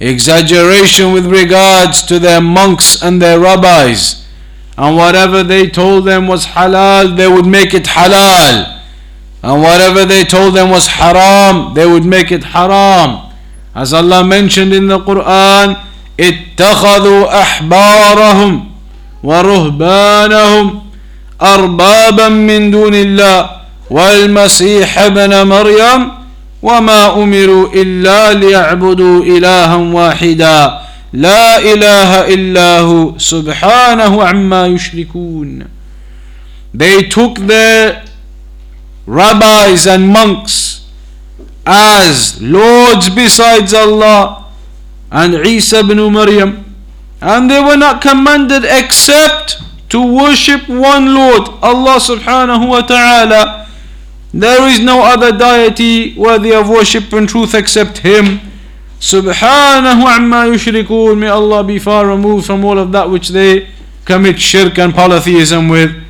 exaggeration 0.00 1.12
with 1.12 1.26
regards 1.26 2.02
to 2.02 2.18
their 2.18 2.40
monks 2.40 3.02
and 3.02 3.20
their 3.22 3.38
rabbis 3.40 4.23
and 4.76 4.96
whatever 4.96 5.42
they 5.42 5.68
told 5.68 6.04
them 6.04 6.26
was 6.26 6.46
halal 6.46 7.16
they 7.16 7.28
would 7.28 7.46
make 7.46 7.74
it 7.74 7.84
halal 7.84 8.74
and 9.44 9.60
whatever 9.60 10.06
they 10.06 10.24
told 10.24 10.54
them 10.54 10.70
was 10.70 10.86
haram, 10.86 11.74
they 11.74 11.84
would 11.84 12.06
make 12.06 12.32
it 12.32 12.42
haram. 12.44 13.30
As 13.74 13.92
Allah 13.92 14.24
mentioned 14.24 14.72
in 14.72 14.86
the 14.88 14.98
Quran, 15.00 15.76
اتخذوا 16.20 17.42
أحبارهم 17.42 18.70
ورهبانهم 19.22 20.82
أربابا 21.42 22.28
من 22.28 22.70
دون 22.70 22.94
الله 22.94 23.50
والمسيح 23.90 24.98
ابن 24.98 25.46
مريم 25.46 26.10
وما 26.62 27.22
أمروا 27.22 27.68
إلا 27.74 28.32
ليعبدوا 28.32 29.22
إلها 29.24 29.74
واحدا 29.76 30.78
لا 31.14 31.62
ilaha 31.62 32.26
illahu 32.26 33.14
subhanahu 33.20 34.18
amma 34.20 34.66
yushrikun. 34.68 35.68
They 36.74 37.02
took 37.02 37.36
the 37.38 38.02
rabbis 39.06 39.86
and 39.86 40.08
monks 40.08 40.90
as 41.64 42.42
lords 42.42 43.10
besides 43.10 43.72
Allah 43.72 44.44
and 45.12 45.34
Isa 45.46 45.78
ibn 45.80 45.98
Maryam. 46.12 46.64
And 47.20 47.48
they 47.48 47.62
were 47.62 47.76
not 47.76 48.02
commanded 48.02 48.64
except 48.64 49.62
to 49.90 50.02
worship 50.02 50.68
one 50.68 51.14
Lord, 51.14 51.48
Allah 51.62 51.96
subhanahu 52.02 52.68
wa 52.68 52.82
ta'ala. 52.82 53.68
There 54.34 54.66
is 54.68 54.80
no 54.80 55.02
other 55.02 55.30
deity 55.30 56.18
worthy 56.18 56.52
of 56.52 56.68
worship 56.68 57.12
and 57.12 57.28
truth 57.28 57.54
except 57.54 57.98
Him 57.98 58.40
subhanahu 59.10 60.06
amma 60.16 60.40
yushrikun 60.52 61.18
may 61.18 61.28
Allah 61.28 61.62
be 61.64 61.78
far 61.78 62.06
removed 62.06 62.46
from 62.46 62.64
all 62.64 62.78
of 62.78 62.92
that 62.92 63.10
which 63.10 63.28
they 63.28 63.68
commit 64.04 64.40
shirk 64.40 64.78
and 64.78 64.94
polytheism 64.94 65.68
with 65.68 66.04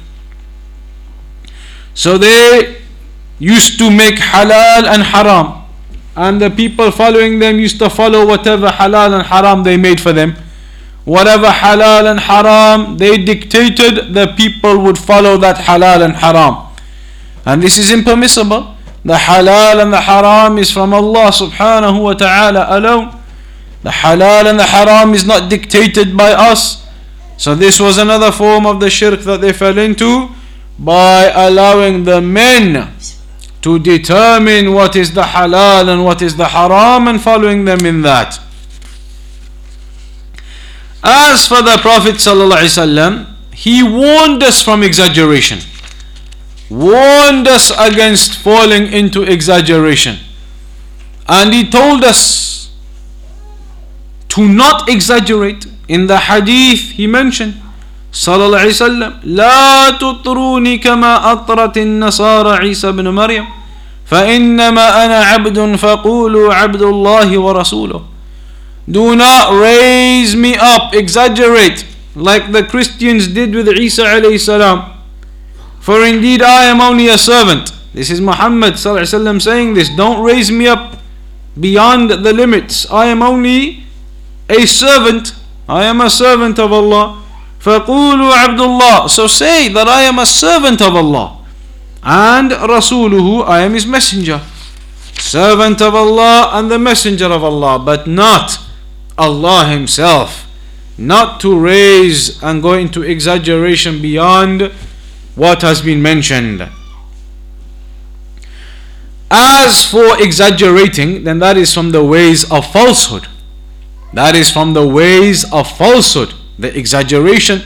so 1.95 2.19
they 2.19 2.83
used 3.39 3.79
to 3.79 3.91
make 3.91 4.17
halal 4.17 4.85
and 4.85 5.03
haram. 5.03 5.63
And 6.17 6.41
the 6.41 6.51
people 6.51 6.91
following 6.91 7.39
them 7.39 7.59
used 7.59 7.79
to 7.79 7.91
follow 7.91 8.27
whatever 8.27 8.69
halal 8.69 9.15
and 9.19 9.27
haram 9.27 9.63
they 9.63 9.77
made 9.77 10.01
for 10.01 10.13
them. 10.13 10.35
Whatever 11.05 11.47
halal 11.47 12.11
and 12.11 12.21
haram 12.21 12.97
they 12.99 13.19
dictated, 13.19 14.15
the 14.15 14.35
people 14.37 14.79
would 14.83 14.99
follow 14.99 15.37
that 15.39 15.57
halal 15.57 16.05
and 16.05 16.15
haram. 16.15 16.67
And 17.45 17.63
this 17.63 17.79
is 17.79 17.93
impermissible. 17.93 18.74
The 19.05 19.15
halal 19.15 19.83
and 19.83 19.93
the 19.93 20.01
haram 20.01 20.57
is 20.59 20.71
from 20.71 20.95
Allah 20.95 21.29
subhanahu 21.29 22.03
wa 22.03 22.15
ta'ala 22.15 22.67
alone. 22.79 23.21
The 23.83 23.91
halal 23.91 24.49
and 24.49 24.59
the 24.59 24.65
haram 24.65 25.13
is 25.13 25.27
not 25.27 25.51
dictated 25.51 26.17
by 26.17 26.33
us. 26.33 26.87
So 27.37 27.55
this 27.55 27.79
was 27.79 27.99
another 27.99 28.33
form 28.33 28.67
of 28.67 28.81
the 28.81 28.89
shirk 28.89 29.21
that 29.21 29.41
they 29.41 29.53
fell 29.53 29.77
into 29.77 30.31
by 30.79 31.31
allowing 31.35 32.05
the 32.05 32.21
men 32.21 32.93
to 33.61 33.79
determine 33.79 34.73
what 34.73 34.97
is 34.97 35.15
the 35.15 35.23
halal 35.23 35.89
and 35.89 36.05
what 36.05 36.23
is 36.23 36.37
the 36.37 36.49
haram 36.49 37.09
and 37.09 37.21
following 37.21 37.65
them 37.65 37.85
in 37.85 38.03
that. 38.03 38.41
As 41.03 41.47
for 41.47 41.61
the 41.61 41.79
Prophet 41.83 42.17
ﷺ, 42.17 43.27
he 43.53 43.83
warned 43.83 44.43
us 44.43 44.63
from 44.63 44.83
exaggeration, 44.83 45.61
warned 46.70 47.48
us 47.48 47.72
against 47.78 48.38
falling 48.38 48.92
into 48.94 49.24
exaggeration, 49.24 50.18
and 51.28 51.54
he 51.54 51.68
told 51.70 52.04
us 52.04 52.70
to 54.30 54.48
not 54.48 54.90
exaggerate. 54.90 55.66
In 55.88 56.06
the 56.06 56.18
hadith, 56.30 56.92
he 56.94 57.08
mentioned, 57.08 57.56
صلى 58.14 58.46
الله 58.46 58.60
عليه 58.60 58.70
وسلم 58.70 59.12
لا 59.24 59.90
تطروني 60.02 60.78
كما 60.78 61.32
أطرت 61.32 61.78
النصارى 61.78 62.58
عيسى 62.58 62.92
بن 62.92 63.08
مريم 63.10 63.46
فإنما 64.06 65.06
أنا 65.06 65.20
عبد 65.20 65.76
فقولوا 65.76 66.54
عبد 66.54 66.82
الله 66.82 67.38
ورسوله 67.38 68.02
Do 68.90 69.16
not 69.16 69.54
raise 69.62 70.36
me 70.36 70.56
up, 70.58 70.96
exaggerate 70.96 71.86
like 72.16 72.52
the 72.52 72.64
Christians 72.64 73.28
did 73.28 73.54
with 73.54 73.70
Isa 73.70 74.02
alayhi 74.04 74.40
salam. 74.40 74.93
For 75.84 76.06
indeed 76.06 76.42
I 76.42 76.66
am 76.66 76.82
only 76.82 77.08
a 77.08 77.18
servant. 77.18 77.72
This 77.94 78.10
is 78.10 78.22
Muhammad 78.22 78.76
sallallahu 78.76 79.42
saying 79.42 79.74
this. 79.74 79.90
Don't 79.90 80.24
raise 80.24 80.52
me 80.52 80.68
up 80.68 80.98
beyond 81.60 82.10
the 82.12 82.34
limits. 82.34 82.90
I 82.92 83.08
am 83.08 83.22
only 83.22 83.84
a 84.48 84.66
servant. 84.66 85.34
I 85.68 85.84
am 85.86 86.02
a 86.02 86.10
servant 86.10 86.60
of 86.60 86.72
Allah. 86.72 87.24
فَقُولُوا 87.60 88.32
عَبْدُ 88.32 88.60
اللَّهِ 88.60 89.10
So 89.10 89.28
say 89.28 89.68
that 89.70 89.88
I 89.88 90.04
am 90.04 90.20
a 90.20 90.26
servant 90.26 90.82
of 90.82 90.96
Allah. 90.96 91.46
And 92.02 92.52
Rasuluhu, 92.52 93.46
I 93.46 93.62
am 93.62 93.74
his 93.74 93.86
messenger. 93.86 94.42
Servant 95.20 95.82
of 95.82 95.94
Allah 95.94 96.52
and 96.54 96.72
the 96.72 96.80
messenger 96.80 97.26
of 97.26 97.44
Allah, 97.44 97.78
but 97.78 98.08
not 98.08 98.60
Allah 99.18 99.66
himself. 99.66 100.48
Not 100.98 101.40
to 101.42 101.58
raise 101.58 102.42
and 102.42 102.62
go 102.62 102.74
into 102.74 103.04
exaggeration 103.04 104.02
beyond 104.02 104.72
what 105.36 105.62
has 105.62 105.82
been 105.82 106.02
mentioned. 106.02 106.68
As 109.32 109.86
for 109.86 110.22
exaggerating, 110.22 111.24
then 111.24 111.40
that 111.40 111.58
is 111.58 111.74
from 111.74 111.92
the 111.92 112.04
ways 112.04 112.50
of 112.52 112.66
falsehood. 112.72 113.28
That 114.14 114.36
is 114.36 114.50
from 114.52 114.74
the 114.74 114.88
ways 114.88 115.46
of 115.54 115.70
falsehood 115.78 116.34
the 116.60 116.78
exaggeration 116.78 117.62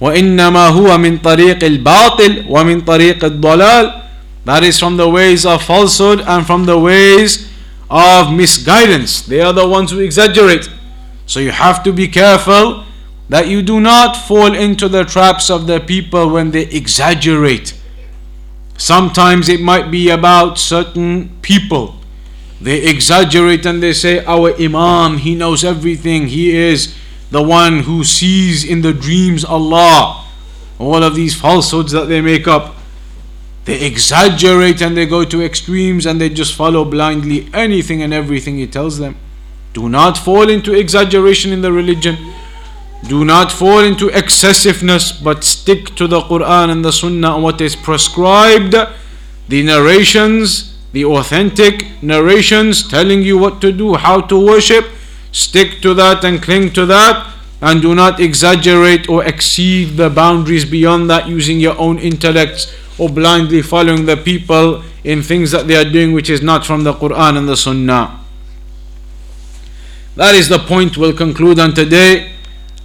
وإنما 0.00 0.68
هو 0.68 0.98
من 0.98 1.18
طريق 1.18 1.64
الباطل 1.64 2.44
ومن 2.48 2.80
طريق 2.80 3.24
الضلال 3.24 4.02
that 4.44 4.62
is 4.64 4.78
from 4.78 4.96
the 4.96 5.08
ways 5.08 5.46
of 5.46 5.62
falsehood 5.62 6.20
and 6.26 6.46
from 6.46 6.64
the 6.64 6.78
ways 6.78 7.48
of 7.90 8.32
misguidance 8.32 9.22
they 9.22 9.40
are 9.40 9.52
the 9.52 9.66
ones 9.66 9.90
who 9.92 10.00
exaggerate 10.00 10.68
so 11.26 11.38
you 11.40 11.50
have 11.50 11.82
to 11.82 11.92
be 11.92 12.08
careful 12.08 12.84
that 13.29 13.47
you 13.47 13.61
do 13.61 13.79
not 13.79 14.15
fall 14.15 14.53
into 14.53 14.89
the 14.89 15.03
traps 15.03 15.49
of 15.49 15.67
the 15.67 15.79
people 15.79 16.29
when 16.29 16.51
they 16.51 16.63
exaggerate 16.63 17.73
sometimes 18.77 19.49
it 19.49 19.61
might 19.61 19.89
be 19.91 20.09
about 20.09 20.57
certain 20.57 21.29
people 21.41 21.95
they 22.61 22.87
exaggerate 22.89 23.65
and 23.65 23.81
they 23.81 23.93
say 23.93 24.23
our 24.25 24.53
imam 24.59 25.17
he 25.17 25.35
knows 25.35 25.63
everything 25.63 26.27
he 26.27 26.55
is 26.55 26.95
the 27.31 27.41
one 27.43 27.79
who 27.79 28.03
sees 28.03 28.63
in 28.63 28.81
the 28.81 28.93
dreams 28.93 29.45
Allah. 29.45 30.25
All 30.79 31.03
of 31.03 31.15
these 31.15 31.35
falsehoods 31.35 31.91
that 31.91 32.05
they 32.05 32.21
make 32.21 32.47
up, 32.47 32.75
they 33.65 33.85
exaggerate 33.85 34.81
and 34.81 34.97
they 34.97 35.05
go 35.05 35.25
to 35.25 35.43
extremes 35.43 36.05
and 36.05 36.19
they 36.19 36.29
just 36.29 36.55
follow 36.55 36.85
blindly 36.85 37.49
anything 37.53 38.01
and 38.01 38.13
everything 38.13 38.57
He 38.57 38.65
tells 38.65 38.97
them. 38.97 39.17
Do 39.73 39.89
not 39.89 40.17
fall 40.17 40.49
into 40.49 40.73
exaggeration 40.73 41.53
in 41.53 41.61
the 41.61 41.71
religion. 41.71 42.17
Do 43.07 43.23
not 43.25 43.51
fall 43.51 43.79
into 43.79 44.11
excessiveness, 44.11 45.11
but 45.11 45.43
stick 45.43 45.95
to 45.95 46.07
the 46.07 46.21
Quran 46.21 46.69
and 46.69 46.83
the 46.83 46.91
Sunnah 46.91 47.35
and 47.35 47.43
what 47.43 47.61
is 47.61 47.75
prescribed. 47.75 48.75
The 49.47 49.63
narrations, 49.63 50.77
the 50.91 51.05
authentic 51.05 52.03
narrations 52.03 52.87
telling 52.87 53.23
you 53.23 53.37
what 53.37 53.61
to 53.61 53.71
do, 53.71 53.95
how 53.95 54.21
to 54.21 54.45
worship 54.45 54.85
Stick 55.31 55.81
to 55.81 55.93
that 55.93 56.23
and 56.23 56.41
cling 56.41 56.71
to 56.73 56.85
that. 56.87 57.35
and 57.61 57.81
do 57.81 57.93
not 57.93 58.21
exaggerate 58.21 59.09
or 59.09 59.25
exceed 59.25 59.97
the 59.97 60.09
boundaries 60.09 60.63
beyond 60.63 61.09
that 61.09 61.27
using 61.27 61.59
your 61.59 61.77
own 61.77 61.99
intellects 61.99 62.73
or 62.97 63.09
blindly 63.09 63.61
following 63.61 64.05
the 64.05 64.15
people 64.15 64.81
in 65.03 65.21
things 65.21 65.51
that 65.51 65.67
they 65.67 65.75
are 65.75 65.83
doing 65.83 66.13
which 66.13 66.29
is 66.29 66.41
not 66.41 66.65
from 66.65 66.85
the 66.85 66.93
Quran 66.93 67.37
and 67.37 67.49
the 67.49 67.57
Sunnah. 67.57 68.17
That 70.15 70.35
is 70.35 70.47
the 70.47 70.59
point 70.59 70.95
we'll 70.95 71.11
conclude 71.11 71.59
on 71.59 71.73
today, 71.73 72.31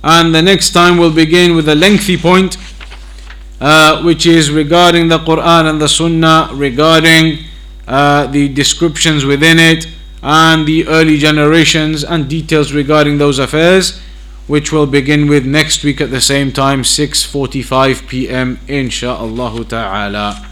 and 0.04 0.34
the 0.34 0.42
next 0.42 0.72
time 0.72 0.98
we'll 0.98 1.14
begin 1.14 1.56
with 1.56 1.68
a 1.68 1.76
lengthy 1.76 2.18
point, 2.18 2.58
uh, 3.60 4.02
which 4.04 4.26
is 4.26 4.52
regarding 4.52 5.10
the 5.10 5.20
Quran 5.20 5.70
and 5.70 5.82
the 5.82 5.90
Sunnah, 5.90 6.50
regarding 6.54 7.40
uh, 7.88 8.28
the 8.28 8.48
descriptions 8.50 9.26
within 9.26 9.60
it, 9.60 9.88
and 10.22 10.68
the 10.68 10.88
early 10.88 11.18
generations, 11.18 12.04
and 12.04 12.30
details 12.30 12.74
regarding 12.74 13.18
those 13.18 13.40
affairs 13.40 14.00
which 14.48 14.72
will 14.72 14.88
begin 14.88 15.30
with 15.30 15.46
next 15.46 15.84
week 15.84 16.02
at 16.02 16.10
the 16.10 16.20
same 16.20 16.52
time 16.52 16.82
6:45 16.82 18.08
p.m. 18.08 18.58
insha'Allah 18.68 19.68
ta'ala 19.70 20.46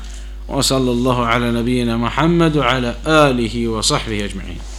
وصلى 0.48 0.92
الله 0.92 1.26
على 1.26 1.52
نبينا 1.52 1.98
محمد 1.98 2.58
وعلى 2.58 2.96
آله 3.08 3.68
وصحبه 3.68 4.26
أجمعين 4.26 4.71